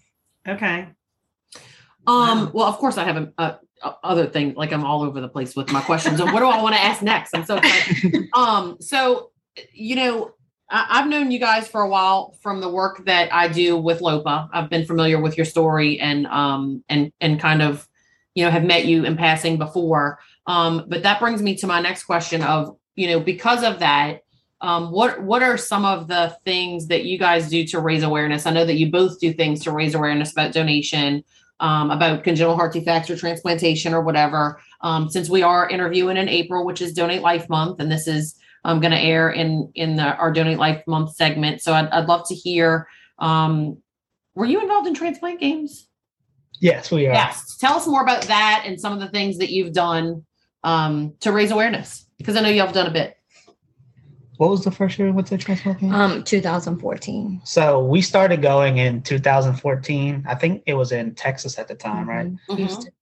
Okay. 0.47 0.87
Um, 2.07 2.51
well, 2.53 2.65
of 2.67 2.77
course 2.77 2.97
I 2.97 3.03
have 3.03 3.17
a, 3.17 3.33
a, 3.37 3.59
a 3.83 3.95
other 4.03 4.25
thing, 4.25 4.53
like 4.55 4.73
I'm 4.73 4.83
all 4.83 5.03
over 5.03 5.21
the 5.21 5.29
place 5.29 5.55
with 5.55 5.71
my 5.71 5.81
questions. 5.81 6.19
and 6.19 6.31
what 6.33 6.39
do 6.39 6.47
I 6.47 6.61
want 6.61 6.75
to 6.75 6.81
ask 6.81 7.01
next? 7.01 7.35
I'm 7.35 7.45
so 7.45 7.57
excited. 7.57 8.27
um, 8.35 8.77
so 8.79 9.31
you 9.73 9.95
know, 9.95 10.33
I, 10.69 10.85
I've 10.89 11.07
known 11.07 11.31
you 11.31 11.39
guys 11.39 11.67
for 11.67 11.81
a 11.81 11.87
while 11.89 12.35
from 12.41 12.61
the 12.61 12.69
work 12.69 13.05
that 13.05 13.33
I 13.33 13.47
do 13.47 13.77
with 13.77 14.01
Lopa. 14.01 14.49
I've 14.53 14.69
been 14.69 14.85
familiar 14.85 15.19
with 15.21 15.37
your 15.37 15.45
story 15.45 15.99
and 15.99 16.27
um 16.27 16.83
and 16.89 17.11
and 17.21 17.39
kind 17.39 17.61
of, 17.61 17.87
you 18.35 18.43
know, 18.45 18.51
have 18.51 18.63
met 18.63 18.85
you 18.85 19.05
in 19.05 19.17
passing 19.17 19.57
before. 19.57 20.19
Um, 20.49 20.85
but 20.87 21.03
that 21.03 21.19
brings 21.19 21.43
me 21.43 21.55
to 21.57 21.67
my 21.67 21.79
next 21.79 22.05
question 22.05 22.41
of, 22.41 22.75
you 22.95 23.07
know, 23.07 23.19
because 23.19 23.63
of 23.63 23.79
that, 23.79 24.21
um, 24.61 24.91
what 24.91 25.21
what 25.21 25.43
are 25.43 25.57
some 25.57 25.85
of 25.85 26.07
the 26.07 26.35
things 26.43 26.87
that 26.87 27.05
you 27.05 27.19
guys 27.19 27.49
do 27.49 27.63
to 27.67 27.79
raise 27.79 28.01
awareness? 28.01 28.47
I 28.47 28.51
know 28.51 28.65
that 28.65 28.73
you 28.73 28.91
both 28.91 29.19
do 29.19 29.31
things 29.31 29.63
to 29.63 29.71
raise 29.71 29.93
awareness 29.93 30.31
about 30.31 30.51
donation, 30.51 31.23
um, 31.59 31.91
about 31.91 32.23
congenital 32.23 32.55
heart 32.55 32.73
defects 32.73 33.11
or 33.11 33.15
transplantation 33.15 33.93
or 33.93 34.01
whatever. 34.01 34.59
Um, 34.81 35.07
since 35.07 35.29
we 35.29 35.43
are 35.43 35.69
interviewing 35.69 36.17
in 36.17 36.27
April, 36.27 36.65
which 36.65 36.81
is 36.81 36.93
Donate 36.93 37.21
Life 37.21 37.47
Month, 37.47 37.79
and 37.79 37.91
this 37.91 38.07
is 38.07 38.35
um, 38.65 38.79
going 38.79 38.91
to 38.91 38.99
air 38.99 39.29
in 39.29 39.71
in 39.75 39.97
the, 39.97 40.15
our 40.15 40.33
Donate 40.33 40.57
Life 40.57 40.81
Month 40.87 41.15
segment. 41.15 41.61
So 41.61 41.73
I'd, 41.73 41.89
I'd 41.89 42.07
love 42.07 42.27
to 42.27 42.35
hear. 42.35 42.87
Um, 43.19 43.77
were 44.33 44.45
you 44.45 44.61
involved 44.61 44.87
in 44.87 44.95
transplant 44.95 45.39
games? 45.39 45.87
Yes, 46.59 46.91
we 46.91 47.05
are. 47.05 47.13
Yes. 47.13 47.55
Tell 47.57 47.75
us 47.75 47.85
more 47.85 48.01
about 48.01 48.23
that 48.23 48.63
and 48.65 48.81
some 48.81 48.93
of 48.93 48.99
the 48.99 49.09
things 49.09 49.37
that 49.37 49.51
you've 49.51 49.73
done 49.73 50.25
um, 50.63 51.13
to 51.21 51.31
raise 51.31 51.51
awareness, 51.51 52.05
because 52.17 52.35
I 52.35 52.41
know 52.41 52.49
y'all 52.49 52.65
have 52.65 52.75
done 52.75 52.87
a 52.87 52.91
bit. 52.91 53.15
what 54.37 54.49
was 54.49 54.63
the 54.63 54.71
first 54.71 54.97
year 54.97 55.11
with 55.11 55.27
the 55.27 55.37
transplant 55.37 55.79
game? 55.79 55.93
Um, 55.93 56.23
2014. 56.23 57.41
so 57.43 57.83
we 57.83 58.01
started 58.01 58.41
going 58.41 58.77
in 58.77 59.01
2014. 59.01 60.25
I 60.27 60.35
think 60.35 60.63
it 60.65 60.75
was 60.75 60.91
in 60.93 61.13
Texas 61.15 61.59
at 61.59 61.67
the 61.67 61.75
time, 61.75 62.07
right? 62.07 62.27
Mhm. 62.27 62.39
Mhm. 62.49 62.57
Houston. 62.57 62.93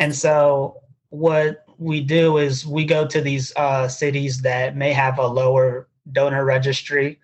And 0.00 0.14
so 0.14 0.82
what 1.08 1.64
we 1.78 2.00
do 2.02 2.36
is 2.38 2.66
we 2.66 2.84
go 2.84 3.06
to 3.06 3.20
these 3.20 3.52
uh, 3.56 3.88
cities 3.88 4.42
that 4.42 4.76
may 4.76 4.92
have 4.92 5.18
a 5.18 5.26
lower 5.26 5.88
donor 6.12 6.44
registry 6.44 7.18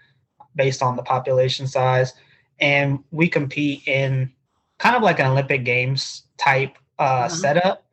based 0.56 0.82
on 0.82 0.96
the 0.96 1.02
population 1.02 1.66
size, 1.66 2.14
and 2.60 2.98
we 3.10 3.28
compete 3.28 3.86
in 3.86 4.32
kind 4.78 4.96
of 4.96 5.02
like 5.02 5.20
an 5.20 5.26
Olympic 5.26 5.64
Games 5.64 6.22
type 6.38 6.76
uh, 6.98 7.02
Uh-huh. 7.02 7.28
setup, 7.28 7.84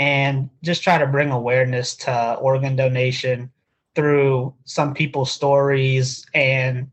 and 0.00 0.48
just 0.62 0.82
try 0.82 0.96
to 0.96 1.06
bring 1.06 1.30
awareness 1.30 1.94
to 1.94 2.34
organ 2.40 2.74
donation 2.74 3.50
through 3.94 4.54
some 4.64 4.94
people's 4.94 5.30
stories 5.30 6.24
and 6.32 6.90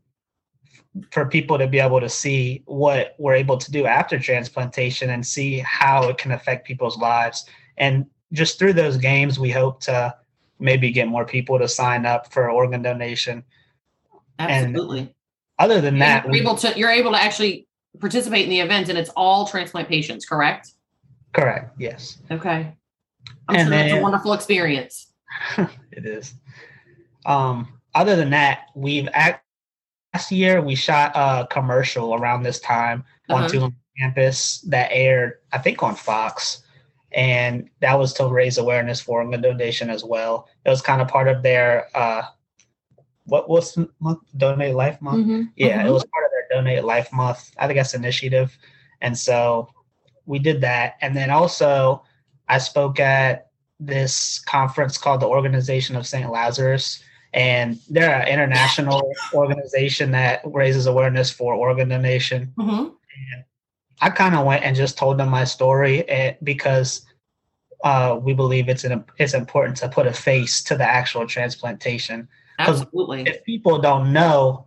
for 1.10 1.24
people 1.24 1.56
to 1.56 1.66
be 1.66 1.78
able 1.78 2.00
to 2.00 2.08
see 2.10 2.62
what 2.66 3.14
we're 3.18 3.34
able 3.34 3.56
to 3.56 3.70
do 3.70 3.86
after 3.86 4.18
transplantation 4.18 5.08
and 5.08 5.26
see 5.26 5.60
how 5.60 6.06
it 6.06 6.18
can 6.18 6.32
affect 6.32 6.66
people's 6.66 6.98
lives. 6.98 7.46
And 7.78 8.04
just 8.32 8.58
through 8.58 8.74
those 8.74 8.98
games, 8.98 9.38
we 9.38 9.50
hope 9.50 9.80
to 9.84 10.14
maybe 10.58 10.90
get 10.90 11.08
more 11.08 11.24
people 11.24 11.58
to 11.58 11.66
sign 11.66 12.04
up 12.04 12.30
for 12.30 12.50
organ 12.50 12.82
donation. 12.82 13.42
Absolutely. 14.38 15.14
Other 15.58 15.80
than 15.80 15.98
that, 16.00 16.24
you're 16.24 16.32
we, 16.32 16.40
able 16.40 16.56
to 16.56 16.78
you're 16.78 16.90
able 16.90 17.12
to 17.12 17.22
actually 17.22 17.66
participate 18.00 18.44
in 18.44 18.50
the 18.50 18.60
event, 18.60 18.90
and 18.90 18.98
it's 18.98 19.10
all 19.16 19.46
transplant 19.46 19.88
patients, 19.88 20.26
correct? 20.26 20.72
correct, 21.32 21.74
yes, 21.78 22.18
Okay. 22.30 22.74
I'm 23.48 23.56
And 23.56 23.68
sure 23.68 23.78
that's 23.78 23.92
a 23.94 24.00
wonderful 24.02 24.32
experience. 24.32 25.12
it 25.92 26.04
is. 26.06 26.34
Um, 27.26 27.68
other 27.94 28.16
than 28.16 28.30
that, 28.30 28.66
we've 28.74 29.08
act- 29.12 29.44
last 30.14 30.30
year 30.32 30.60
we 30.60 30.74
shot 30.74 31.12
a 31.14 31.46
commercial 31.50 32.14
around 32.14 32.42
this 32.42 32.60
time 32.60 33.04
on 33.28 33.40
Uh-huh. 33.40 33.48
Tulane 33.48 33.76
campus 33.98 34.60
that 34.62 34.90
aired, 34.92 35.34
I 35.52 35.58
think, 35.58 35.82
on 35.82 35.94
Fox, 35.94 36.62
and 37.12 37.68
that 37.80 37.98
was 37.98 38.12
to 38.14 38.26
raise 38.28 38.58
awareness 38.58 39.00
for 39.00 39.22
organ 39.22 39.40
donation 39.40 39.90
as 39.90 40.04
well. 40.04 40.48
It 40.64 40.70
was 40.70 40.80
kind 40.82 41.00
of 41.02 41.08
part 41.08 41.28
of 41.28 41.42
their 41.42 41.88
uh, 41.96 42.22
what 43.24 43.48
was 43.48 43.74
the 43.74 43.88
month? 44.00 44.20
Donate 44.38 44.74
Life 44.74 45.00
Month. 45.02 45.26
Mhm. 45.26 45.50
Yeah, 45.56 45.82
Mhm. 45.82 45.86
it 45.88 45.90
was 45.92 46.04
part 46.04 46.24
of 46.24 46.30
their 46.32 46.58
Donate 46.62 46.84
Life 46.84 47.12
Month. 47.12 47.50
I 47.58 47.66
think 47.66 47.78
that's 47.78 47.92
initiative. 47.94 48.56
And 49.02 49.16
so 49.18 49.68
we 50.24 50.38
did 50.38 50.62
that. 50.62 50.94
And 51.02 51.14
then 51.14 51.28
also 51.30 52.02
I 52.48 52.58
spoke 52.58 53.00
at 53.00 53.48
this 53.80 54.40
conference 54.40 54.98
called 54.98 55.20
the 55.20 55.26
Organization 55.26 55.96
of 55.96 56.06
St. 56.06 56.30
Lazarus. 56.30 57.02
And 57.34 57.78
they're 57.90 58.22
an 58.22 58.28
international 58.28 59.12
organization 59.34 60.12
that 60.12 60.40
raises 60.44 60.86
awareness 60.86 61.30
for 61.30 61.54
organ 61.54 61.88
donation. 61.88 62.52
Mhm. 62.58 62.94
I 64.00 64.10
kind 64.10 64.34
of 64.34 64.46
went 64.46 64.64
and 64.64 64.76
just 64.76 64.96
told 64.96 65.18
them 65.18 65.28
my 65.28 65.44
story 65.44 66.08
eh, 66.08 66.34
because 66.42 67.04
uh, 67.84 68.18
we 68.20 68.32
believe 68.32 68.68
it's 68.68 68.84
an, 68.84 69.04
it's 69.18 69.34
important 69.34 69.76
to 69.78 69.88
put 69.88 70.06
a 70.06 70.12
face 70.12 70.62
to 70.64 70.76
the 70.76 70.84
actual 70.84 71.26
transplantation 71.26 72.28
Absolutely. 72.58 73.22
if 73.22 73.44
people 73.44 73.78
don't 73.78 74.12
know 74.12 74.66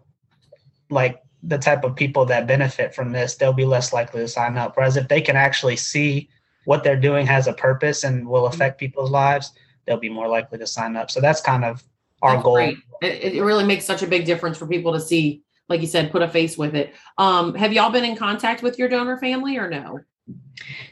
like 0.89 1.21
the 1.43 1.57
type 1.57 1.83
of 1.83 1.95
people 1.95 2.25
that 2.25 2.47
benefit 2.47 2.95
from 2.95 3.11
this 3.11 3.35
they'll 3.35 3.51
be 3.51 3.65
less 3.65 3.91
likely 3.91 4.21
to 4.21 4.27
sign 4.27 4.57
up 4.57 4.77
whereas 4.77 4.95
if 4.95 5.07
they 5.09 5.19
can 5.19 5.35
actually 5.35 5.75
see 5.75 6.29
what 6.65 6.83
they're 6.83 6.99
doing 6.99 7.25
has 7.25 7.47
a 7.47 7.53
purpose 7.53 8.03
and 8.03 8.27
will 8.27 8.45
affect 8.47 8.79
people's 8.79 9.11
lives 9.11 9.51
they'll 9.85 9.97
be 9.97 10.09
more 10.09 10.27
likely 10.27 10.57
to 10.57 10.67
sign 10.67 10.95
up 10.95 11.09
so 11.11 11.19
that's 11.19 11.41
kind 11.41 11.65
of 11.65 11.83
our 12.21 12.33
That's 12.33 12.43
goal 12.43 12.53
great. 12.53 12.77
It, 13.01 13.33
it 13.35 13.43
really 13.43 13.63
makes 13.63 13.83
such 13.85 14.03
a 14.03 14.07
big 14.07 14.25
difference 14.25 14.57
for 14.57 14.67
people 14.67 14.93
to 14.93 14.99
see, 14.99 15.41
like 15.69 15.81
you 15.81 15.87
said, 15.87 16.11
put 16.11 16.21
a 16.21 16.27
face 16.27 16.55
with 16.55 16.75
it. 16.75 16.93
Um, 17.17 17.55
have 17.55 17.73
y'all 17.73 17.89
been 17.89 18.05
in 18.05 18.15
contact 18.15 18.61
with 18.61 18.77
your 18.77 18.87
donor 18.89 19.17
family 19.17 19.57
or 19.57 19.67
no? 19.67 20.01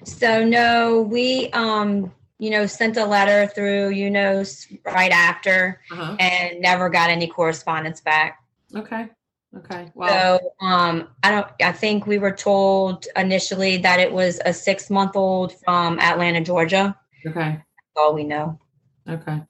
So 0.05 0.43
no, 0.43 1.01
we 1.01 1.51
um, 1.51 2.11
you 2.39 2.49
know, 2.49 2.65
sent 2.65 2.97
a 2.97 3.05
letter 3.05 3.45
through, 3.53 3.89
you 3.89 4.09
know, 4.09 4.43
right 4.85 5.11
after 5.11 5.81
Uh-huh. 5.91 6.15
and 6.19 6.61
never 6.61 6.89
got 6.89 7.09
any 7.11 7.27
correspondence 7.27 8.01
back. 8.01 8.39
Okay. 8.75 9.09
Okay. 9.57 9.91
Well, 9.95 10.39
So 10.39 10.65
um 10.65 11.09
I 11.23 11.31
don't 11.31 11.47
I 11.61 11.71
think 11.71 12.05
we 12.05 12.19
were 12.19 12.31
told 12.31 13.07
initially 13.15 13.77
that 13.77 13.99
it 13.99 14.11
was 14.11 14.39
a 14.45 14.53
six 14.53 14.89
month 14.89 15.15
old 15.15 15.53
from 15.63 15.99
Atlanta, 15.99 16.41
Georgia. 16.41 16.95
okay. 17.25 17.57
That's 17.57 17.97
all 17.97 18.13
we 18.13 18.23
know. 18.23 18.59
Okay. 19.07 19.41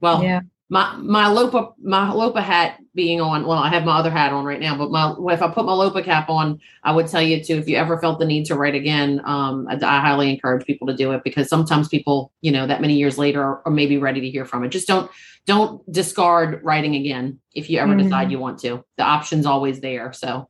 Well, 0.00 0.22
yeah. 0.22 0.40
My 0.68 0.96
my 0.96 1.28
lopa 1.28 1.68
my 1.80 2.10
lopa 2.10 2.40
hat 2.42 2.78
being 2.94 3.20
on 3.20 3.46
well 3.46 3.58
i 3.58 3.68
have 3.68 3.84
my 3.84 3.96
other 3.98 4.10
hat 4.10 4.32
on 4.32 4.44
right 4.44 4.58
now 4.60 4.76
but 4.76 4.90
my 4.90 5.14
if 5.32 5.40
i 5.40 5.48
put 5.48 5.64
my 5.64 5.72
lopa 5.72 6.02
cap 6.02 6.28
on 6.28 6.58
i 6.82 6.90
would 6.90 7.06
tell 7.06 7.22
you 7.22 7.42
to 7.42 7.52
if 7.52 7.68
you 7.68 7.76
ever 7.76 7.98
felt 8.00 8.18
the 8.18 8.24
need 8.24 8.44
to 8.44 8.56
write 8.56 8.74
again 8.74 9.20
um 9.24 9.68
i, 9.70 9.74
I 9.74 10.00
highly 10.00 10.28
encourage 10.30 10.66
people 10.66 10.88
to 10.88 10.96
do 10.96 11.12
it 11.12 11.22
because 11.22 11.48
sometimes 11.48 11.88
people 11.88 12.32
you 12.40 12.50
know 12.50 12.66
that 12.66 12.80
many 12.80 12.94
years 12.94 13.16
later 13.16 13.42
are, 13.42 13.62
are 13.64 13.70
maybe 13.72 13.96
ready 13.96 14.20
to 14.20 14.30
hear 14.30 14.44
from 14.44 14.64
it. 14.64 14.70
Just 14.70 14.88
don't 14.88 15.10
don't 15.46 15.80
discard 15.92 16.60
writing 16.64 16.96
again 16.96 17.38
if 17.54 17.70
you 17.70 17.78
ever 17.78 17.94
Mhm. 17.94 18.02
decide 18.02 18.32
you 18.32 18.40
want 18.40 18.58
to. 18.60 18.84
The 18.96 19.04
option's 19.04 19.46
always 19.46 19.80
there 19.80 20.12
so 20.12 20.48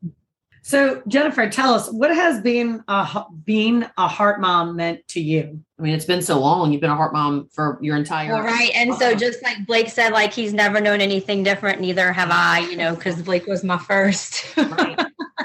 So 0.67 1.01
Jennifer, 1.07 1.49
tell 1.49 1.75
us 1.75 1.89
what 1.93 2.13
has 2.13 2.41
been 2.41 2.83
a 2.89 3.09
h- 3.09 3.23
being 3.45 3.85
a 3.97 4.09
heart 4.09 4.41
mom 4.41 4.75
meant 4.75 5.07
to 5.11 5.21
you? 5.21 5.63
i 5.79 5.83
mean 5.83 5.95
it's 5.95 6.07
been 6.07 6.23
so 6.23 6.41
long 6.41 6.73
you've 6.73 6.81
been 6.81 6.91
a 6.91 6.97
heart 6.97 7.13
mom 7.13 7.49
for 7.53 7.79
your 7.81 7.95
entire 7.97 8.33
Well, 8.33 8.43
right. 8.43 8.73
And 8.75 8.93
so 8.97 9.15
just 9.15 9.45
like 9.45 9.65
Blake 9.65 9.89
said, 9.89 10.11
like 10.11 10.33
he's 10.33 10.53
never 10.53 10.81
known 10.81 11.01
anything 11.01 11.45
different, 11.45 11.81
neither 11.81 12.13
have 12.13 12.31
I, 12.33 12.69
you 12.69 12.77
know, 12.77 12.97
because 12.97 13.23
Blake 13.23 13.47
was 13.47 13.63
my 13.63 13.79
first. 13.79 14.57
Right. 14.57 15.01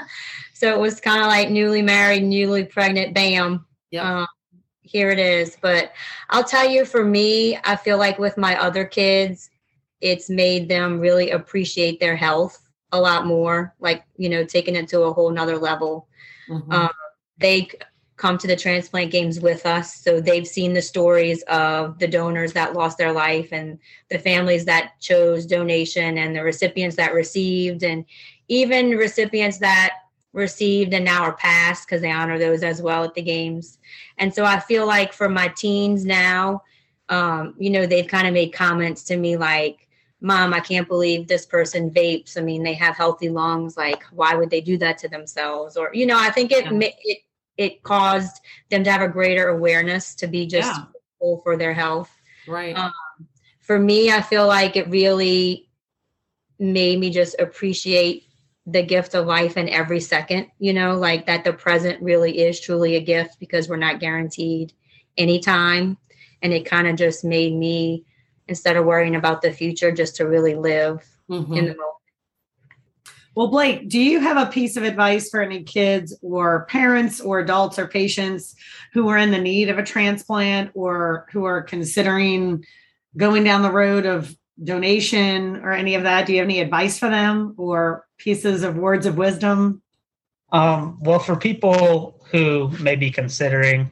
so 0.54 0.74
it 0.74 0.80
was 0.80 1.00
kind 1.00 1.20
of 1.20 1.28
like 1.28 1.50
newly 1.50 1.82
married, 1.82 2.24
newly 2.24 2.64
pregnant, 2.64 3.14
bam. 3.14 3.64
Yep. 3.92 4.04
Um, 4.04 4.26
here 4.80 5.10
it 5.10 5.20
is. 5.20 5.56
But 5.62 5.92
I'll 6.30 6.42
tell 6.42 6.68
you, 6.68 6.84
for 6.84 7.04
me, 7.04 7.60
I 7.62 7.76
feel 7.76 7.96
like 7.96 8.18
with 8.18 8.36
my 8.36 8.60
other 8.60 8.84
kids, 8.84 9.50
it's 10.00 10.28
made 10.28 10.68
them 10.68 10.98
really 10.98 11.30
appreciate 11.30 12.00
their 12.00 12.16
health 12.16 12.61
a 12.92 13.00
lot 13.00 13.26
more, 13.26 13.74
like, 13.80 14.04
you 14.16 14.28
know, 14.28 14.44
taking 14.44 14.76
it 14.76 14.88
to 14.88 15.02
a 15.02 15.12
whole 15.12 15.30
nother 15.30 15.58
level 15.58 16.08
Mhm. 16.48 16.72
um, 16.72 16.90
they 17.38 17.68
come 18.16 18.38
to 18.38 18.46
the 18.46 18.56
transplant 18.56 19.10
games 19.10 19.40
with 19.40 19.66
us 19.66 19.96
so 19.96 20.20
they've 20.20 20.46
seen 20.46 20.74
the 20.74 20.82
stories 20.82 21.42
of 21.44 21.98
the 21.98 22.06
donors 22.06 22.52
that 22.52 22.74
lost 22.74 22.98
their 22.98 23.12
life 23.12 23.48
and 23.52 23.78
the 24.10 24.18
families 24.18 24.64
that 24.64 24.92
chose 25.00 25.46
donation 25.46 26.18
and 26.18 26.36
the 26.36 26.42
recipients 26.42 26.96
that 26.96 27.14
received 27.14 27.82
and 27.82 28.04
even 28.48 28.90
recipients 28.90 29.58
that 29.58 29.92
received 30.32 30.92
and 30.94 31.04
now 31.04 31.22
are 31.22 31.34
passed 31.34 31.86
because 31.86 32.00
they 32.00 32.10
honor 32.12 32.38
those 32.38 32.62
as 32.62 32.80
well 32.80 33.02
at 33.02 33.14
the 33.14 33.22
games 33.22 33.78
and 34.18 34.32
so 34.32 34.44
i 34.44 34.58
feel 34.60 34.86
like 34.86 35.12
for 35.12 35.28
my 35.28 35.48
teens 35.48 36.04
now 36.04 36.62
um, 37.08 37.54
you 37.58 37.70
know 37.70 37.86
they've 37.86 38.06
kind 38.06 38.26
of 38.26 38.32
made 38.34 38.52
comments 38.52 39.02
to 39.02 39.16
me 39.16 39.36
like 39.36 39.88
mom 40.22 40.54
i 40.54 40.60
can't 40.60 40.88
believe 40.88 41.26
this 41.28 41.44
person 41.44 41.90
vapes. 41.90 42.38
I 42.38 42.40
mean 42.40 42.62
they 42.62 42.74
have 42.74 42.96
healthy 42.96 43.28
lungs. 43.28 43.76
Like 43.76 44.02
why 44.12 44.34
would 44.34 44.50
they 44.50 44.60
do 44.60 44.78
that 44.78 44.96
to 44.98 45.08
themselves? 45.08 45.76
Or 45.76 45.90
you 45.92 46.06
know 46.06 46.18
i 46.18 46.30
think 46.30 46.52
it 46.52 46.64
Yeah. 46.64 46.90
it 47.04 47.18
it 47.58 47.82
caused 47.82 48.40
them 48.70 48.82
to 48.84 48.90
have 48.90 49.02
a 49.02 49.08
greater 49.08 49.48
awareness 49.48 50.14
to 50.16 50.26
be 50.26 50.46
just 50.46 50.72
Yeah. 50.72 50.86
for 51.44 51.56
their 51.56 51.74
health. 51.74 52.10
Right. 52.48 52.76
Um, 52.76 52.92
for 53.60 53.78
me 53.78 54.10
i 54.10 54.20
feel 54.20 54.46
like 54.46 54.76
it 54.76 54.88
really 54.88 55.68
made 56.58 56.98
me 56.98 57.10
just 57.10 57.36
appreciate 57.38 58.24
the 58.66 58.82
gift 58.82 59.14
of 59.14 59.26
life 59.26 59.56
in 59.56 59.68
every 59.68 60.00
second 60.00 60.46
you 60.58 60.72
know 60.72 60.96
like 60.96 61.26
that 61.26 61.44
the 61.44 61.52
present 61.52 62.00
really 62.02 62.40
is 62.40 62.60
truly 62.60 62.96
a 62.96 63.00
gift 63.00 63.38
because 63.40 63.68
we're 63.68 63.76
not 63.76 64.00
guaranteed 64.00 64.72
any 65.18 65.38
time. 65.40 65.98
And 66.42 66.52
it 66.52 66.64
kind 66.66 66.86
of 66.88 66.96
just 66.96 67.24
made 67.24 67.54
me 67.54 68.04
instead 68.52 68.76
of 68.76 68.84
worrying 68.84 69.16
about 69.16 69.40
the 69.40 69.50
future 69.50 69.90
just 69.90 70.14
to 70.14 70.28
really 70.28 70.54
live 70.54 71.02
Mhm. 71.30 71.56
in 71.56 71.64
the 71.64 71.74
moment 71.74 71.88
Well, 73.34 73.48
Blake, 73.48 73.88
do 73.88 73.98
you 73.98 74.20
have 74.20 74.36
a 74.36 74.52
piece 74.52 74.76
of 74.76 74.82
advice 74.82 75.30
for 75.30 75.40
any 75.40 75.62
kids 75.62 76.14
or 76.20 76.66
parents 76.66 77.18
or 77.18 77.38
adults 77.38 77.78
or 77.78 77.86
patients 77.86 78.54
who 78.92 79.08
are 79.08 79.16
in 79.16 79.30
the 79.30 79.40
need 79.40 79.70
of 79.70 79.78
a 79.78 79.82
transplant 79.82 80.70
or 80.74 81.26
who 81.32 81.44
are 81.46 81.62
considering 81.62 82.62
going 83.16 83.42
down 83.42 83.62
the 83.62 83.72
road 83.72 84.04
of 84.04 84.36
donation 84.62 85.56
or 85.64 85.72
any 85.72 85.94
of 85.94 86.02
that? 86.02 86.26
Do 86.26 86.34
you 86.34 86.40
have 86.40 86.46
any 86.46 86.60
advice 86.60 86.98
for 86.98 87.08
them 87.08 87.54
or 87.56 88.06
pieces 88.18 88.62
of 88.64 88.76
words 88.76 89.06
of 89.06 89.16
wisdom? 89.16 89.80
Um, 90.52 90.98
well, 91.00 91.18
for 91.18 91.34
people 91.34 92.20
who 92.30 92.68
may 92.80 92.96
be 92.96 93.10
considering, 93.10 93.90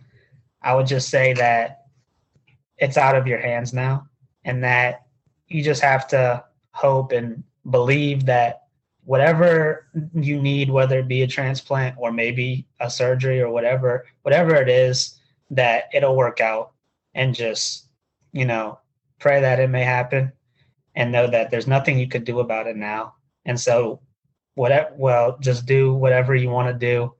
I 0.60 0.74
would 0.74 0.86
just 0.86 1.08
say 1.08 1.32
that 1.32 1.86
it's 2.76 2.98
out 2.98 3.16
of 3.16 3.26
your 3.26 3.38
hands 3.38 3.72
now, 3.72 4.06
and 4.44 4.62
that 4.64 5.06
you 5.48 5.62
just 5.62 5.82
have 5.82 6.06
to 6.08 6.44
hope 6.72 7.12
and 7.12 7.42
believe 7.68 8.26
that 8.26 8.62
whatever 9.04 9.86
you 10.14 10.40
need, 10.40 10.70
whether 10.70 11.00
it 11.00 11.08
be 11.08 11.22
a 11.22 11.26
transplant 11.26 11.96
or 11.98 12.12
maybe 12.12 12.66
a 12.80 12.90
surgery 12.90 13.40
or 13.40 13.50
whatever, 13.50 14.06
whatever 14.22 14.54
it 14.54 14.68
is, 14.68 15.18
that 15.50 15.84
it'll 15.92 16.16
work 16.16 16.40
out, 16.40 16.72
and 17.14 17.34
just 17.34 17.88
you 18.32 18.44
know 18.44 18.78
pray 19.18 19.40
that 19.40 19.58
it 19.60 19.68
may 19.68 19.82
happen, 19.82 20.32
and 20.94 21.10
know 21.10 21.26
that 21.26 21.50
there's 21.50 21.66
nothing 21.66 21.98
you 21.98 22.08
could 22.08 22.24
do 22.24 22.40
about 22.40 22.66
it 22.66 22.76
now. 22.76 23.14
And 23.44 23.58
so, 23.58 24.00
whatever, 24.54 24.90
well, 24.96 25.38
just 25.40 25.66
do 25.66 25.92
whatever 25.92 26.34
you 26.34 26.50
want 26.50 26.68
to 26.68 26.74
do. 26.74 27.14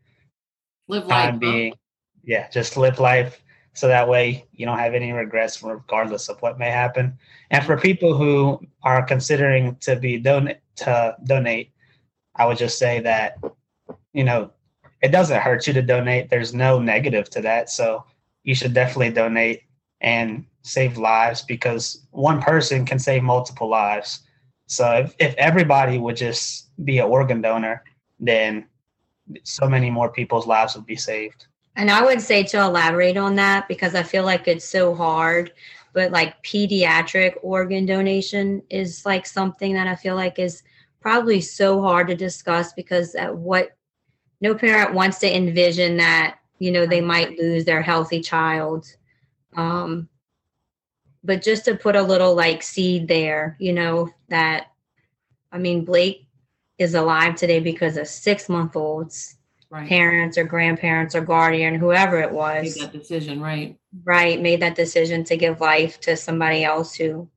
Live 0.87 1.07
life. 1.07 1.39
Being, 1.41 1.75
yeah, 2.23 2.49
just 2.51 2.77
live 2.77 3.01
life 3.01 3.43
so 3.73 3.89
that 3.89 4.09
way 4.09 4.47
you 4.53 4.67
don't 4.67 4.79
have 4.79 4.95
any 4.95 5.13
regrets 5.13 5.63
regardless 5.63 6.29
of 6.29 6.41
what 6.43 6.59
may 6.59 6.71
happen. 6.71 7.17
And 7.51 7.65
for 7.65 7.77
people 7.77 8.17
who 8.17 8.61
are 8.83 9.05
considering 9.05 9.77
to 9.77 9.97
be 9.97 10.19
donate 10.19 10.59
to 10.77 11.17
donate, 11.25 11.73
I 12.37 12.47
would 12.47 12.59
just 12.59 12.79
say 12.79 13.01
that 13.01 13.39
you 14.13 14.25
know 14.25 14.51
it 15.03 15.13
doesn't 15.13 15.41
hurt 15.41 15.67
you 15.67 15.73
to 15.75 15.83
donate. 15.83 16.31
There's 16.31 16.55
no 16.55 16.79
negative 16.79 17.31
to 17.31 17.41
that, 17.43 17.71
so 17.71 18.05
you 18.43 18.55
should 18.55 18.75
definitely 18.75 19.11
donate 19.11 19.63
and 20.01 20.45
save 20.63 20.99
lives 20.99 21.43
because 21.43 22.07
one 22.11 22.41
person 22.41 22.85
can 22.85 22.99
save 22.99 23.23
multiple 23.23 23.69
lives. 23.69 24.21
So 24.67 24.93
if, 24.93 25.15
if 25.19 25.35
everybody 25.37 25.99
would 25.99 26.17
just 26.17 26.71
be 26.85 26.99
an 26.99 27.07
organ 27.07 27.41
donor, 27.41 27.83
then 28.19 28.67
so 29.43 29.69
many 29.69 29.91
more 29.91 30.11
people's 30.11 30.47
lives 30.47 30.75
would 30.75 30.87
be 30.87 30.97
saved. 30.97 31.47
And 31.77 31.91
I 31.91 32.05
would 32.05 32.21
say 32.21 32.43
to 32.45 32.63
elaborate 32.63 33.17
on 33.17 33.37
that 33.37 33.69
because 33.69 33.95
I 33.95 34.03
feel 34.03 34.25
like 34.25 34.49
it's 34.49 34.65
so 34.65 34.95
hard, 34.95 35.53
but 35.93 36.11
like 36.13 36.43
pediatric 36.43 37.35
organ 37.43 37.87
donation 37.87 38.63
is 38.71 39.07
like 39.07 39.27
something 39.27 39.75
that 39.75 39.87
I 39.87 39.95
feel 39.95 40.17
like 40.17 40.39
is 40.39 40.63
probably 41.01 41.41
so 41.41 41.81
hard 41.81 42.09
to 42.09 42.15
discuss 42.15 42.73
because 42.73 43.15
at 43.15 43.35
what 43.35 43.77
no 44.41 44.55
parent 44.55 44.95
wants 44.95 45.19
to 45.21 45.35
envision 45.35 45.97
that, 45.99 46.39
you 46.59 46.71
know, 46.73 46.87
they 46.87 47.01
might 47.01 47.39
lose 47.39 47.65
their 47.65 47.83
healthy 47.83 48.21
child. 48.21 48.87
Um, 49.57 50.09
but 51.23 51.43
just 51.43 51.65
to 51.67 51.77
put 51.77 51.97
a 51.97 52.03
little 52.03 52.35
like 52.35 52.63
seed 52.63 53.09
there, 53.09 53.57
you 53.59 53.73
know, 53.73 54.11
that 54.29 54.69
I 55.53 55.59
mean, 55.59 55.85
Blake 55.85 56.27
is 56.79 56.95
alive 56.95 57.35
today 57.35 57.61
because 57.61 57.97
of 57.97 58.09
six 58.09 58.49
month 58.49 58.77
olds 58.77 59.37
Right. 59.71 59.89
parents 59.89 60.37
or 60.37 60.43
grandparents 60.43 61.15
or 61.15 61.21
guardian, 61.21 61.77
whoever 61.77 62.19
it 62.21 62.31
was. 62.33 62.77
Made 62.77 62.87
that 62.87 62.93
decision, 62.93 63.41
right? 63.41 63.77
right, 64.05 64.41
made 64.41 64.61
that 64.63 64.75
decision 64.75 65.23
to 65.25 65.37
give 65.37 65.61
life 65.61 66.01
to 66.01 66.17
somebody 66.17 66.65
else 66.65 66.95
who 66.95 67.29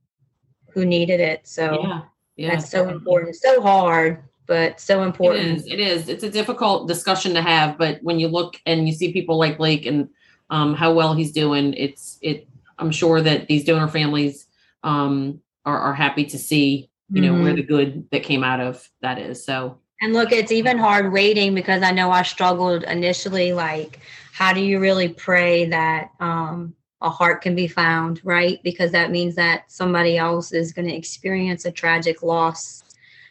who 0.72 0.84
needed 0.84 1.20
it. 1.20 1.46
So 1.46 1.80
Yeah. 1.82 2.00
Yeah. 2.36 2.50
that's 2.56 2.68
so 2.70 2.78
definitely. 2.78 2.98
important. 2.98 3.36
So 3.36 3.62
hard, 3.62 4.24
but 4.46 4.80
so 4.80 5.04
important. 5.04 5.58
is. 5.58 5.66
It 5.68 5.78
is. 5.78 6.08
It's 6.08 6.24
a 6.24 6.30
difficult 6.30 6.88
discussion 6.88 7.34
to 7.34 7.42
have, 7.42 7.78
but 7.78 8.00
when 8.02 8.18
you 8.18 8.26
look 8.26 8.60
and 8.66 8.88
you 8.88 8.92
see 8.94 9.12
people 9.12 9.38
like 9.38 9.56
Blake 9.58 9.86
and 9.86 10.08
um, 10.50 10.74
how 10.74 10.92
well 10.92 11.14
he's 11.14 11.30
doing, 11.30 11.72
it's 11.74 12.18
it. 12.20 12.48
I'm 12.80 12.90
sure 12.90 13.20
that 13.20 13.46
these 13.46 13.62
donor 13.64 13.86
families 13.86 14.46
um, 14.82 15.40
are, 15.64 15.78
are 15.78 15.94
happy 15.94 16.24
to 16.24 16.38
see, 16.38 16.90
you 17.10 17.22
know, 17.22 17.34
where 17.34 17.52
Mhm. 17.52 17.56
the 17.56 17.62
good 17.62 18.10
that 18.10 18.24
came 18.24 18.42
out 18.42 18.58
of 18.60 18.90
that 19.02 19.20
is. 19.20 19.44
So 19.44 19.78
And 20.04 20.12
look, 20.12 20.32
it's 20.32 20.52
even 20.52 20.76
hard 20.76 21.14
waiting 21.14 21.54
because 21.54 21.82
I 21.82 21.90
know 21.90 22.10
I 22.10 22.24
struggled 22.24 22.82
initially. 22.82 23.54
Like, 23.54 24.00
how 24.34 24.52
do 24.52 24.60
you 24.60 24.78
really 24.78 25.08
pray 25.08 25.64
that 25.64 26.10
um, 26.20 26.74
a 27.00 27.08
heart 27.08 27.40
can 27.40 27.54
be 27.54 27.68
found, 27.68 28.20
right? 28.22 28.62
Because 28.62 28.92
that 28.92 29.10
means 29.10 29.34
that 29.36 29.72
somebody 29.72 30.18
else 30.18 30.52
is 30.52 30.74
going 30.74 30.86
to 30.88 30.94
experience 30.94 31.64
a 31.64 31.72
tragic 31.72 32.22
loss. 32.22 32.84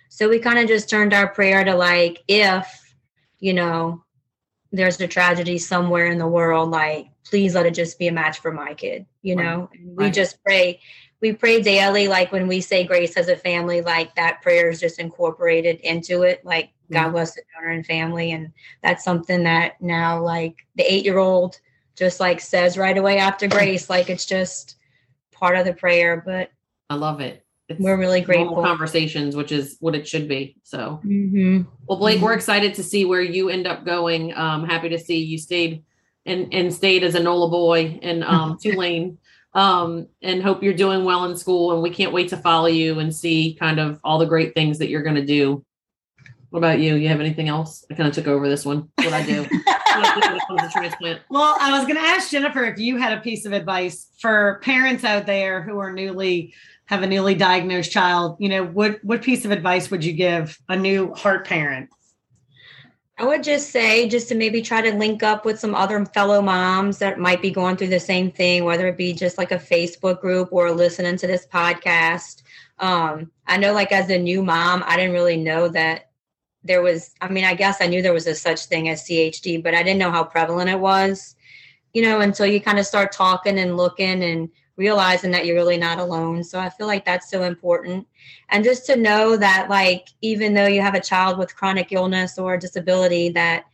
So 0.10 0.28
we 0.28 0.40
kind 0.40 0.58
of 0.58 0.68
just 0.68 0.90
turned 0.90 1.14
our 1.14 1.28
prayer 1.28 1.64
to 1.64 1.76
like, 1.76 2.24
if, 2.28 2.96
you 3.40 3.54
know, 3.54 4.04
there's 4.72 5.00
a 5.00 5.08
tragedy 5.08 5.60
somewhere 5.60 6.08
in 6.08 6.18
the 6.18 6.26
world, 6.26 6.72
like, 6.72 7.06
please 7.24 7.54
let 7.54 7.68
it 7.68 7.76
just 7.76 8.00
be 8.00 8.08
a 8.08 8.12
match 8.12 8.40
for 8.40 8.52
my 8.52 8.74
kid, 8.74 9.06
you 9.22 9.36
Right. 9.36 9.46
know? 9.46 9.70
And 9.74 9.96
we 9.96 10.06
Right. 10.06 10.14
just 10.14 10.44
pray 10.44 10.80
we 11.24 11.32
pray 11.32 11.62
daily 11.62 12.10
like 12.10 12.34
when 12.34 12.48
we 12.48 12.60
say 12.60 12.84
grace 12.84 13.16
as 13.16 13.30
a 13.30 13.36
family 13.38 13.80
like 13.80 14.14
that 14.16 14.42
prayer 14.42 14.70
is 14.70 14.82
just 14.82 15.00
incorporated 15.00 15.80
into 15.80 16.24
it 16.24 16.44
like 16.46 16.72
god 16.92 17.08
Mhm. 17.08 17.12
bless 17.14 17.34
the 17.34 17.42
donor 17.56 17.72
and 17.72 17.86
family 17.86 18.34
and 18.34 18.52
that's 18.84 19.06
something 19.06 19.44
that 19.44 19.82
now 19.82 20.22
like 20.22 20.68
the 20.76 20.84
eight 20.84 21.06
year 21.06 21.20
old 21.20 21.62
just 21.96 22.20
like 22.20 22.42
says 22.42 22.78
right 22.78 22.98
away 22.98 23.20
after 23.20 23.48
grace 23.48 23.90
like 23.90 24.10
it's 24.10 24.26
just 24.26 24.76
part 25.32 25.56
of 25.56 25.66
the 25.66 25.74
prayer 25.74 26.22
but 26.24 26.52
I 26.90 26.96
love 26.96 27.22
it. 27.22 27.44
It's 27.70 27.80
we're 27.80 27.98
really 27.98 28.22
grateful 28.22 28.62
conversations, 28.62 29.36
which 29.36 29.52
is 29.52 29.78
what 29.80 29.96
it 29.96 30.06
should 30.08 30.28
be. 30.28 30.58
So 30.64 31.00
hmm 31.02 31.62
Well, 31.88 31.98
Blake, 31.98 32.22
we're 32.22 32.34
Mhm. 32.34 32.36
excited 32.36 32.74
to 32.76 32.84
see 32.84 33.06
where 33.06 33.22
you 33.22 33.50
end 33.50 33.66
up 33.66 33.86
going. 33.86 34.34
Um, 34.36 34.66
happy 34.66 34.90
to 34.90 35.00
see 35.00 35.20
you 35.24 35.38
stayed 35.38 35.84
and 36.26 36.54
and 36.54 36.74
stayed 36.74 37.04
as 37.04 37.16
a 37.16 37.20
NOLA 37.22 37.50
boy 37.50 38.00
in 38.02 38.22
um, 38.22 38.58
Tulane. 38.62 39.18
Um, 39.56 40.08
and 40.22 40.42
hope 40.42 40.64
you're 40.64 40.74
doing 40.74 41.04
well 41.04 41.26
in 41.26 41.38
school. 41.38 41.74
And 41.74 41.82
we 41.82 41.92
can't 41.92 42.12
wait 42.12 42.30
to 42.30 42.38
follow 42.38 42.68
you 42.68 43.00
and 43.00 43.16
see 43.16 43.56
kind 43.60 43.80
of 43.80 44.00
all 44.04 44.18
the 44.18 44.26
great 44.26 44.54
things 44.56 44.80
that 44.80 44.90
you're 44.90 45.04
going 45.04 45.16
to 45.16 45.26
do. 45.26 45.64
What 46.50 46.60
about 46.60 46.80
you? 46.80 46.96
You 46.96 47.08
have 47.08 47.20
anything 47.20 47.50
else? 47.50 47.84
I 47.90 47.96
kind 47.96 48.08
of 48.08 48.14
took 48.14 48.28
over 48.28 48.48
this 48.48 48.66
one. 48.66 48.90
What 48.98 49.14
I 49.14 49.24
do? 49.26 49.42
what 49.66 50.08
I 50.08 50.14
do 50.16 50.28
when 50.28 50.36
it 50.38 50.44
comes 50.48 50.62
to 50.62 50.70
transplant. 50.70 51.22
Well, 51.30 51.56
I 51.60 51.72
was 51.78 51.88
going 51.88 51.96
to 51.96 52.08
ask 52.08 52.30
Jennifer 52.30 52.64
if 52.66 52.78
you 52.78 52.98
had 52.98 53.18
a 53.18 53.22
piece 53.22 53.46
of 53.46 53.54
advice 53.54 54.08
for 54.20 54.60
parents 54.64 55.04
out 55.04 55.26
there 55.26 55.62
who 55.64 55.80
are 55.80 55.92
newly 55.92 56.54
have 56.86 57.02
a 57.02 57.08
newly 57.08 57.34
diagnosed 57.36 57.92
child. 57.92 58.38
You 58.40 58.50
know, 58.50 58.66
what 58.66 59.04
what 59.04 59.22
piece 59.22 59.46
of 59.46 59.52
advice 59.52 59.90
would 59.90 60.04
you 60.04 60.14
give 60.14 60.60
a 60.70 60.76
new 60.76 61.14
heart 61.14 61.48
parent? 61.48 61.90
I 63.18 63.26
would 63.26 63.44
just 63.44 63.70
say, 63.70 64.10
just 64.10 64.28
to 64.30 64.36
maybe 64.36 64.62
try 64.62 64.82
to 64.82 64.98
link 64.98 65.22
up 65.22 65.46
with 65.46 65.60
some 65.60 65.76
other 65.76 66.04
fellow 66.06 66.42
moms 66.42 66.98
that 66.98 67.20
might 67.20 67.44
be 67.44 67.52
going 67.52 67.78
through 67.78 67.90
the 67.90 68.00
same 68.00 68.32
thing, 68.32 68.64
whether 68.64 68.88
it 68.88 68.98
be 68.98 69.14
just 69.14 69.38
like 69.38 69.52
a 69.52 69.58
Facebook 69.58 70.20
group 70.20 70.50
or 70.52 70.72
listening 70.72 71.18
to 71.18 71.28
this 71.28 71.46
podcast. 71.46 72.42
Um, 72.80 73.32
I 73.46 73.58
know, 73.58 73.74
like, 73.74 73.92
as 73.92 74.10
a 74.10 74.18
new 74.18 74.42
mom, 74.42 74.84
I 74.88 74.98
didn't 74.98 75.14
really 75.14 75.38
know 75.38 75.68
that 75.70 76.10
there 76.64 76.82
was, 76.82 77.14
I 77.22 77.28
mean, 77.28 77.44
I 77.44 77.54
guess 77.54 77.82
I 77.82 77.88
knew 77.88 78.02
there 78.02 78.14
was 78.14 78.26
a 78.26 78.34
such 78.34 78.66
thing 78.66 78.90
as 78.90 79.04
CHD, 79.04 79.62
but 79.62 79.76
I 79.76 79.84
didn't 79.84 80.00
know 80.00 80.12
how 80.12 80.24
prevalent 80.24 80.72
it 80.72 80.80
was, 80.80 81.36
you 81.94 82.02
know, 82.02 82.22
until 82.22 82.48
you 82.48 82.60
kind 82.60 82.80
of 82.80 82.88
start 82.88 83.12
talking 83.12 83.60
and 83.60 83.78
looking 83.78 84.24
and 84.24 84.50
realizing 84.76 85.32
that 85.32 85.46
you're 85.46 85.56
really 85.56 85.78
not 85.78 86.00
alone. 86.00 86.44
So 86.44 86.60
I 86.60 86.70
feel 86.70 86.88
like 86.88 87.06
that's 87.06 87.30
so 87.30 87.44
important 87.44 88.08
and 88.50 88.64
just 88.64 88.86
to 88.88 88.96
know 88.96 89.38
that 89.38 89.70
like 89.70 90.10
even 90.22 90.54
though 90.54 90.68
you 90.68 90.82
have 90.82 90.96
a 90.96 91.00
child 91.00 91.38
with 91.38 91.56
chronic 91.56 91.92
illness 91.92 92.38
or 92.38 92.58
disability 92.58 93.30
that 93.30 93.66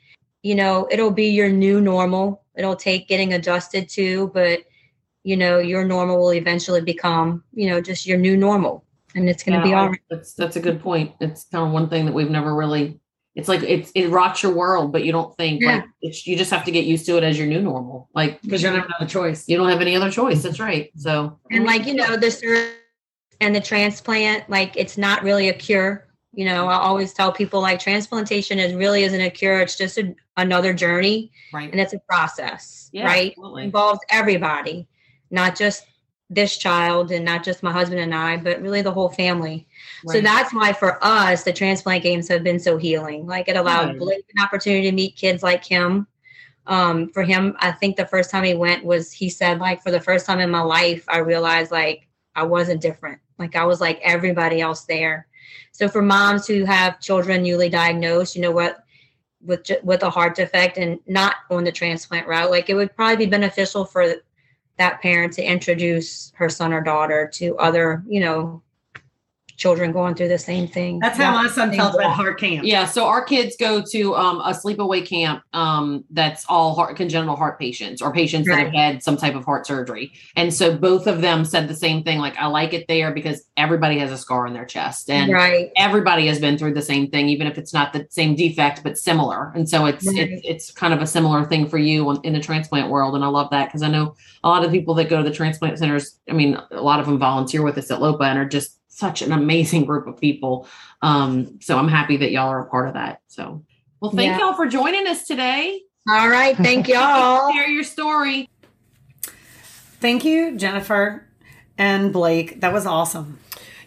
you 0.44 0.56
know 0.56 0.88
it'll 0.92 1.12
be 1.12 1.28
your 1.28 1.50
new 1.50 1.82
normal 1.82 2.44
it'll 2.56 2.76
take 2.76 3.08
getting 3.08 3.34
adjusted 3.34 3.90
to 3.90 4.30
but 4.34 4.60
you 5.24 5.36
know 5.36 5.60
your 5.60 5.86
normal 5.86 6.20
will 6.20 6.34
eventually 6.34 6.82
become 6.82 7.44
you 7.54 7.70
know 7.70 7.82
just 7.82 8.06
your 8.06 8.18
new 8.18 8.38
normal 8.38 8.86
and 9.16 9.30
it's 9.30 9.44
going 9.44 9.60
to 9.60 9.64
be 9.64 9.74
all 9.74 9.90
right 9.90 10.00
That's 10.10 10.34
that's 10.34 10.56
a 10.56 10.60
good 10.60 10.82
point. 10.82 11.14
It's 11.20 11.46
kind 11.46 11.66
of 11.66 11.74
one 11.74 11.90
thing 11.90 12.06
that 12.06 12.14
we've 12.14 12.30
never 12.30 12.56
really. 12.56 12.99
It's 13.36 13.48
like 13.48 13.64
it's 13.64 13.92
it 13.96 14.10
rocks 14.10 14.44
your 14.44 14.54
world, 14.54 14.92
but 14.92 15.04
you 15.06 15.12
don't 15.12 15.36
think 15.38 15.64
like 15.64 15.86
it's 16.02 16.26
you 16.28 16.36
just 16.36 16.52
have 16.52 16.66
to 16.66 16.72
get 16.72 16.86
used 16.86 17.06
to 17.06 17.18
it 17.18 17.24
as 17.24 17.38
your 17.38 17.48
new 17.48 17.62
normal. 17.62 18.10
Like 18.14 18.42
Because 18.42 18.62
you 18.62 18.70
don't 18.70 18.80
have 18.80 18.88
another 18.88 19.10
choice. 19.10 19.48
you 19.48 19.56
don't 19.58 19.70
have 19.70 19.82
any 19.82 19.96
other 19.96 20.12
choice. 20.12 20.44
That's 20.44 20.60
right. 20.60 20.92
So 20.98 21.40
and 21.52 21.64
like 21.66 21.86
you 21.86 21.94
know 21.94 22.18
the 22.18 22.32
surgery 22.32 22.74
and 23.42 23.56
the 23.56 23.62
transplant 23.62 24.50
like 24.50 24.76
it's 24.76 24.98
not 24.98 25.24
really 25.24 25.48
a 25.50 25.54
cure 25.54 26.06
you 26.34 26.46
know 26.46 26.68
i 26.68 26.76
always 26.76 27.14
tell 27.14 27.32
people 27.32 27.62
like 27.62 27.80
transplantation 27.80 28.60
is 28.60 28.74
really 28.74 29.04
isn't 29.04 29.22
a 29.22 29.30
cure 29.30 29.62
it's 29.62 29.78
just 29.78 29.98
a, 29.98 30.14
another 30.38 30.74
journey 30.74 31.32
right. 31.54 31.72
and 31.72 31.80
it's 31.80 31.94
a 31.94 32.00
process 32.00 32.90
Yeah, 32.92 33.06
right 33.06 33.34
involves 33.58 34.00
everybody, 34.10 34.88
not 35.32 35.56
just 35.56 35.86
this 36.30 36.58
child 36.58 37.12
and 37.12 37.26
not 37.26 37.44
just 37.44 37.64
my 37.64 37.72
husband 37.72 38.00
and 38.00 38.14
I, 38.14 38.38
but 38.38 38.62
really 38.62 38.84
the 38.84 38.92
whole 38.92 39.10
family. 39.10 39.68
So 40.08 40.22
that's 40.22 40.54
why 40.54 40.74
for 40.74 41.04
us, 41.04 41.44
the 41.44 41.52
transplant 41.52 42.04
games 42.04 42.28
have 42.28 42.44
been 42.44 42.60
so 42.60 42.78
healing. 42.78 43.26
Like 43.26 43.48
it 43.48 43.58
allowed 43.58 43.88
Right. 43.88 44.00
Blake 44.00 44.26
an 44.36 44.44
opportunity 44.44 44.90
to 44.90 44.96
meet 44.96 45.16
kids 45.16 45.42
like 45.42 45.66
him. 45.66 46.08
Um, 46.68 47.10
for 47.10 47.24
him, 47.24 47.56
I 47.60 47.72
think 47.72 47.96
the 47.96 48.06
first 48.06 48.30
time 48.30 48.44
he 48.44 48.54
went 48.54 48.86
was 48.86 49.12
he 49.12 49.28
said, 49.28 49.60
like, 49.60 49.82
for 49.82 49.90
the 49.90 50.00
first 50.00 50.28
time 50.28 50.40
in 50.40 50.52
my 50.52 50.62
life, 50.62 51.04
I 51.08 51.18
realized 51.18 51.72
like 51.72 52.08
I 52.36 52.44
wasn't 52.44 52.82
different. 52.82 53.20
Like 53.40 53.56
I 53.56 53.66
was 53.66 53.82
like 53.82 54.00
everybody 54.04 54.62
else 54.62 54.86
there. 54.86 55.28
So 55.72 55.88
for 55.88 56.02
moms 56.04 56.46
who 56.46 56.64
have 56.66 57.00
children 57.00 57.42
newly 57.42 57.70
diagnosed, 57.70 58.36
you 58.36 58.42
know 58.44 58.52
what, 58.52 58.84
with 59.42 59.72
with 59.84 60.04
a 60.04 60.10
heart 60.10 60.36
defect 60.36 60.78
and 60.78 61.00
not 61.08 61.38
on 61.50 61.64
the 61.64 61.72
transplant 61.72 62.28
route, 62.28 62.52
like 62.52 62.70
it 62.70 62.76
would 62.76 62.96
probably 62.96 63.26
be 63.26 63.32
beneficial 63.32 63.84
for 63.86 64.16
that 64.80 65.02
parent 65.02 65.34
to 65.34 65.44
introduce 65.44 66.32
her 66.36 66.50
son 66.50 66.74
or 66.74 66.82
daughter 66.82 67.30
to 67.34 67.56
other, 67.58 68.04
you 68.08 68.22
know, 68.22 68.64
children 69.60 69.92
going 69.92 70.16
through 70.16 70.30
the 70.30 70.40
same 70.40 70.68
thing. 70.68 71.00
That's 71.00 71.18
how 71.18 71.32
my 71.34 71.50
son 71.50 71.72
felt 71.74 71.94
about 71.94 72.14
heart 72.14 72.40
camp. 72.40 72.66
Yeah, 72.66 72.86
so 72.86 73.06
our 73.06 73.24
kids 73.24 73.56
go 73.60 73.84
to 73.92 74.16
um, 74.16 74.40
a 74.40 74.52
sleepaway 74.52 75.06
camp 75.06 75.44
um, 75.54 76.06
that's 76.10 76.46
all 76.50 76.74
heart, 76.74 76.96
congenital 76.96 77.36
heart 77.36 77.60
patients 77.60 78.02
or 78.02 78.12
patients 78.12 78.48
that 78.48 78.58
have 78.58 78.74
had 78.74 79.04
some 79.04 79.18
type 79.18 79.36
of 79.36 79.46
heart 79.46 79.68
surgery. 79.68 80.14
And 80.36 80.54
so 80.54 80.76
both 80.76 81.06
of 81.06 81.22
them 81.22 81.46
said 81.46 81.68
the 81.68 81.76
same 81.76 82.04
thing 82.04 82.20
like, 82.20 82.38
I 82.38 82.48
like 82.48 82.74
it 82.74 82.88
there 82.88 83.12
because 83.12 83.44
everybody 83.58 84.00
has 84.00 84.12
a 84.12 84.18
scar 84.18 84.48
on 84.48 84.54
their 84.54 84.66
chest. 84.66 85.10
And 85.10 85.32
right. 85.32 85.70
everybody 85.76 86.26
has 86.28 86.40
been 86.40 86.58
through 86.58 86.74
the 86.74 86.82
same 86.82 87.10
thing, 87.12 87.30
even 87.30 87.46
if 87.46 87.58
it's 87.58 87.74
not 87.74 87.94
the 87.94 88.08
same 88.10 88.36
defect, 88.36 88.82
but 88.82 88.98
similar. 88.98 89.52
And 89.54 89.70
so 89.70 89.86
it's 89.86 90.08
Right. 90.08 90.32
it's 90.32 90.42
it's 90.46 90.72
kind 90.72 90.94
of 90.94 91.02
a 91.02 91.08
similar 91.08 91.46
thing 91.46 91.68
for 91.68 91.78
you 91.78 92.12
in 92.24 92.34
the 92.34 92.40
transplant 92.40 92.90
world. 92.90 93.16
And 93.16 93.24
I 93.24 93.28
love 93.28 93.50
that 93.52 93.66
because 93.68 93.82
I 93.82 93.90
know 93.90 94.16
a 94.44 94.50
lot 94.50 94.64
of 94.64 94.72
people 94.72 94.94
that 94.96 95.10
go 95.10 95.22
to 95.22 95.30
the 95.30 95.36
transplant 95.36 95.78
centers. 95.80 96.20
I 96.30 96.34
mean, 96.34 96.58
a 96.72 96.82
lot 96.82 97.00
of 97.00 97.06
them 97.06 97.20
volunteer 97.20 97.62
with 97.62 97.78
us 97.78 97.92
at 97.92 98.00
LOPA 98.00 98.24
and 98.24 98.40
are 98.40 98.46
just 98.46 98.79
such 99.00 99.22
an 99.22 99.32
amazing 99.32 99.86
group 99.86 100.08
of 100.08 100.20
people. 100.20 100.68
Um, 101.02 101.60
so 101.62 101.78
I'm 101.78 101.88
happy 101.88 102.18
that 102.18 102.32
y'all 102.32 102.50
are 102.50 102.60
a 102.62 102.66
part 102.70 102.88
of 102.90 102.96
that. 102.96 103.22
So, 103.28 103.64
well, 104.02 104.12
thank 104.12 104.32
Yeah. 104.38 104.40
y'all 104.48 104.54
for 104.56 104.66
joining 104.68 105.08
us 105.08 105.26
today. 105.26 105.82
All 106.10 106.30
right. 106.30 106.56
Thank 106.58 106.88
y'all. 106.94 107.52
Share 107.54 107.70
your 107.70 107.84
story. 107.84 108.50
Thank 110.02 110.24
you, 110.26 110.58
Jennifer 110.58 111.26
and 111.78 112.12
Blake. 112.14 112.62
That 112.62 112.74
was 112.74 112.86
awesome. 112.86 113.40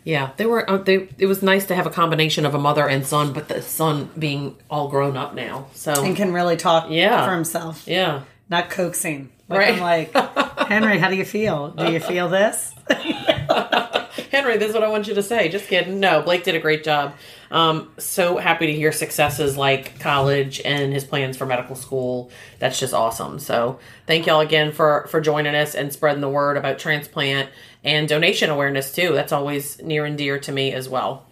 Yeah, 0.05 0.31
they 0.37 0.47
were. 0.47 0.69
Uh, 0.69 0.79
they, 0.79 1.09
it 1.19 1.27
was 1.27 1.43
nice 1.43 1.65
to 1.67 1.75
have 1.77 1.87
a 1.87 1.91
combination 1.91 2.45
of 2.45 2.55
a 2.55 2.59
mother 2.59 2.89
and 2.89 3.07
son, 3.07 3.33
but 3.33 3.49
the 3.49 3.63
son 3.63 4.11
being 4.19 4.57
all 4.69 4.89
grown 4.89 5.17
up 5.17 5.35
now. 5.35 5.67
So 5.75 5.93
And 6.05 6.17
can 6.17 6.33
really 6.33 6.57
talk 6.57 6.87
Yeah. 6.91 7.25
for 7.27 7.33
himself. 7.35 7.87
yeah, 7.87 8.23
Not 8.51 8.69
coaxing. 8.69 9.31
Like, 9.49 9.59
Right. 9.59 9.75
I'm 9.75 9.81
like, 9.81 10.59
Henry, 10.69 10.99
how 10.99 11.09
do 11.09 11.17
you 11.17 11.25
feel? 11.25 11.71
Do 11.71 11.93
you 11.93 12.01
feel 12.01 12.29
this? 12.29 12.73
Henry, 14.33 14.57
this 14.57 14.71
is 14.71 14.75
what 14.75 14.83
I 14.83 14.89
want 14.89 15.07
you 15.09 15.15
to 15.15 15.23
say. 15.23 15.51
Just 15.51 15.69
kidding. 15.69 16.01
No, 16.01 16.23
Blake 16.23 16.43
did 16.43 16.55
a 16.55 16.59
great 16.59 16.85
job. 16.85 17.15
Um, 17.51 17.93
so 17.99 18.39
happy 18.39 18.67
to 18.67 18.73
hear 18.73 18.91
successes 18.91 19.59
like 19.59 20.01
college 20.01 20.59
and 20.65 20.91
his 20.91 21.05
plans 21.05 21.37
for 21.37 21.45
medical 21.45 21.77
school. 21.77 22.31
That's 22.59 22.81
just 22.81 22.95
awesome. 22.95 23.39
So 23.39 23.79
thank 24.07 24.27
y'all 24.27 24.41
again 24.41 24.73
for 24.73 25.07
for 25.11 25.21
joining 25.21 25.55
us 25.55 25.75
and 25.75 25.93
spreading 25.93 26.23
the 26.23 26.31
word 26.31 26.57
about 26.57 26.79
transplant 26.79 27.51
and 27.85 28.09
donation 28.09 28.49
awareness 28.49 28.91
too. 28.91 29.13
That's 29.13 29.33
always 29.33 29.83
near 29.83 30.07
and 30.07 30.17
dear 30.17 30.39
to 30.39 30.51
me 30.51 30.73
as 30.73 30.89
well. 30.89 31.27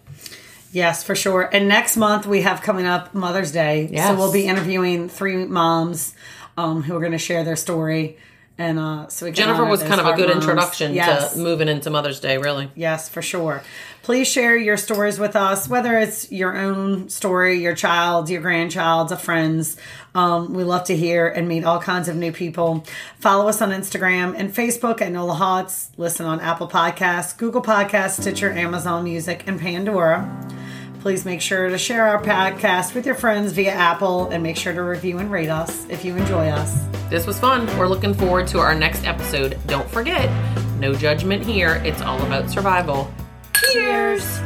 Yes, 0.71 1.03
for 1.03 1.15
sure. 1.15 1.49
And 1.51 1.67
next 1.67 1.97
month 1.97 2.27
we 2.27 2.43
have 2.43 2.61
coming 2.61 2.85
up 2.85 3.15
Mother's 3.15 3.51
Day. 3.51 3.89
Yes. 3.91 4.09
So 4.09 4.15
we'll 4.15 4.31
be 4.31 4.45
interviewing 4.45 5.09
three 5.09 5.43
moms 5.47 6.13
um, 6.55 6.83
who 6.83 6.95
are 6.95 6.99
going 6.99 7.13
to 7.13 7.17
share 7.17 7.43
their 7.43 7.55
story. 7.55 8.19
And 8.61 8.77
uh, 8.77 9.07
so 9.07 9.31
Jennifer 9.31 9.65
was 9.65 9.81
kind 9.81 9.99
of 9.99 10.05
a 10.05 10.13
good 10.13 10.29
moms. 10.29 10.43
introduction 10.43 10.93
Yes. 10.93 11.33
to 11.33 11.39
moving 11.39 11.67
into 11.67 11.89
Mother's 11.89 12.19
Day, 12.19 12.37
really. 12.37 12.69
Yes, 12.75 13.09
for 13.09 13.23
sure. 13.23 13.63
Please 14.03 14.27
share 14.27 14.55
your 14.55 14.77
stories 14.77 15.17
with 15.17 15.35
us, 15.35 15.67
whether 15.67 15.97
it's 15.97 16.31
your 16.31 16.55
own 16.55 17.09
story, 17.09 17.59
your 17.59 17.73
child's, 17.75 18.29
your 18.29 18.41
grandchild's, 18.41 19.11
a 19.11 19.17
friend's. 19.17 19.77
Um, 20.13 20.53
we 20.53 20.63
love 20.63 20.83
to 20.85 20.95
hear 20.95 21.27
and 21.27 21.47
meet 21.47 21.63
all 21.65 21.79
kinds 21.79 22.07
of 22.07 22.15
new 22.15 22.31
people. 22.31 22.83
Follow 23.19 23.47
us 23.47 23.61
on 23.63 23.71
Instagram 23.71 24.35
and 24.37 24.53
Facebook 24.53 25.01
at 25.01 25.11
Nola 25.11 25.33
Hots. 25.33 25.89
Listen 25.97 26.27
on 26.27 26.39
Apple 26.39 26.67
Podcasts, 26.67 27.35
Google 27.35 27.63
Podcasts, 27.63 28.21
Stitcher, 28.21 28.51
Amazon 28.51 29.03
Music, 29.03 29.43
and 29.47 29.59
Pandora. 29.59 30.29
Please 31.01 31.25
make 31.25 31.41
sure 31.41 31.67
to 31.67 31.79
share 31.79 32.05
our 32.05 32.21
podcast 32.21 32.93
with 32.93 33.07
your 33.07 33.15
friends 33.15 33.53
via 33.53 33.71
Apple 33.71 34.29
and 34.29 34.43
make 34.43 34.55
sure 34.55 34.71
to 34.71 34.83
review 34.83 35.17
and 35.17 35.31
rate 35.31 35.49
us 35.49 35.89
if 35.89 36.05
you 36.05 36.15
enjoy 36.15 36.47
us. 36.47 36.79
This 37.09 37.25
was 37.25 37.39
fun. 37.39 37.65
We're 37.79 37.87
looking 37.87 38.13
forward 38.13 38.47
to 38.49 38.59
our 38.59 38.75
next 38.75 39.05
episode. 39.05 39.57
Don't 39.65 39.89
forget, 39.89 40.29
no 40.77 40.93
judgment 40.93 41.43
here. 41.43 41.81
It's 41.83 42.01
all 42.01 42.21
about 42.21 42.51
survival. 42.51 43.11
Cheers. 43.71 44.39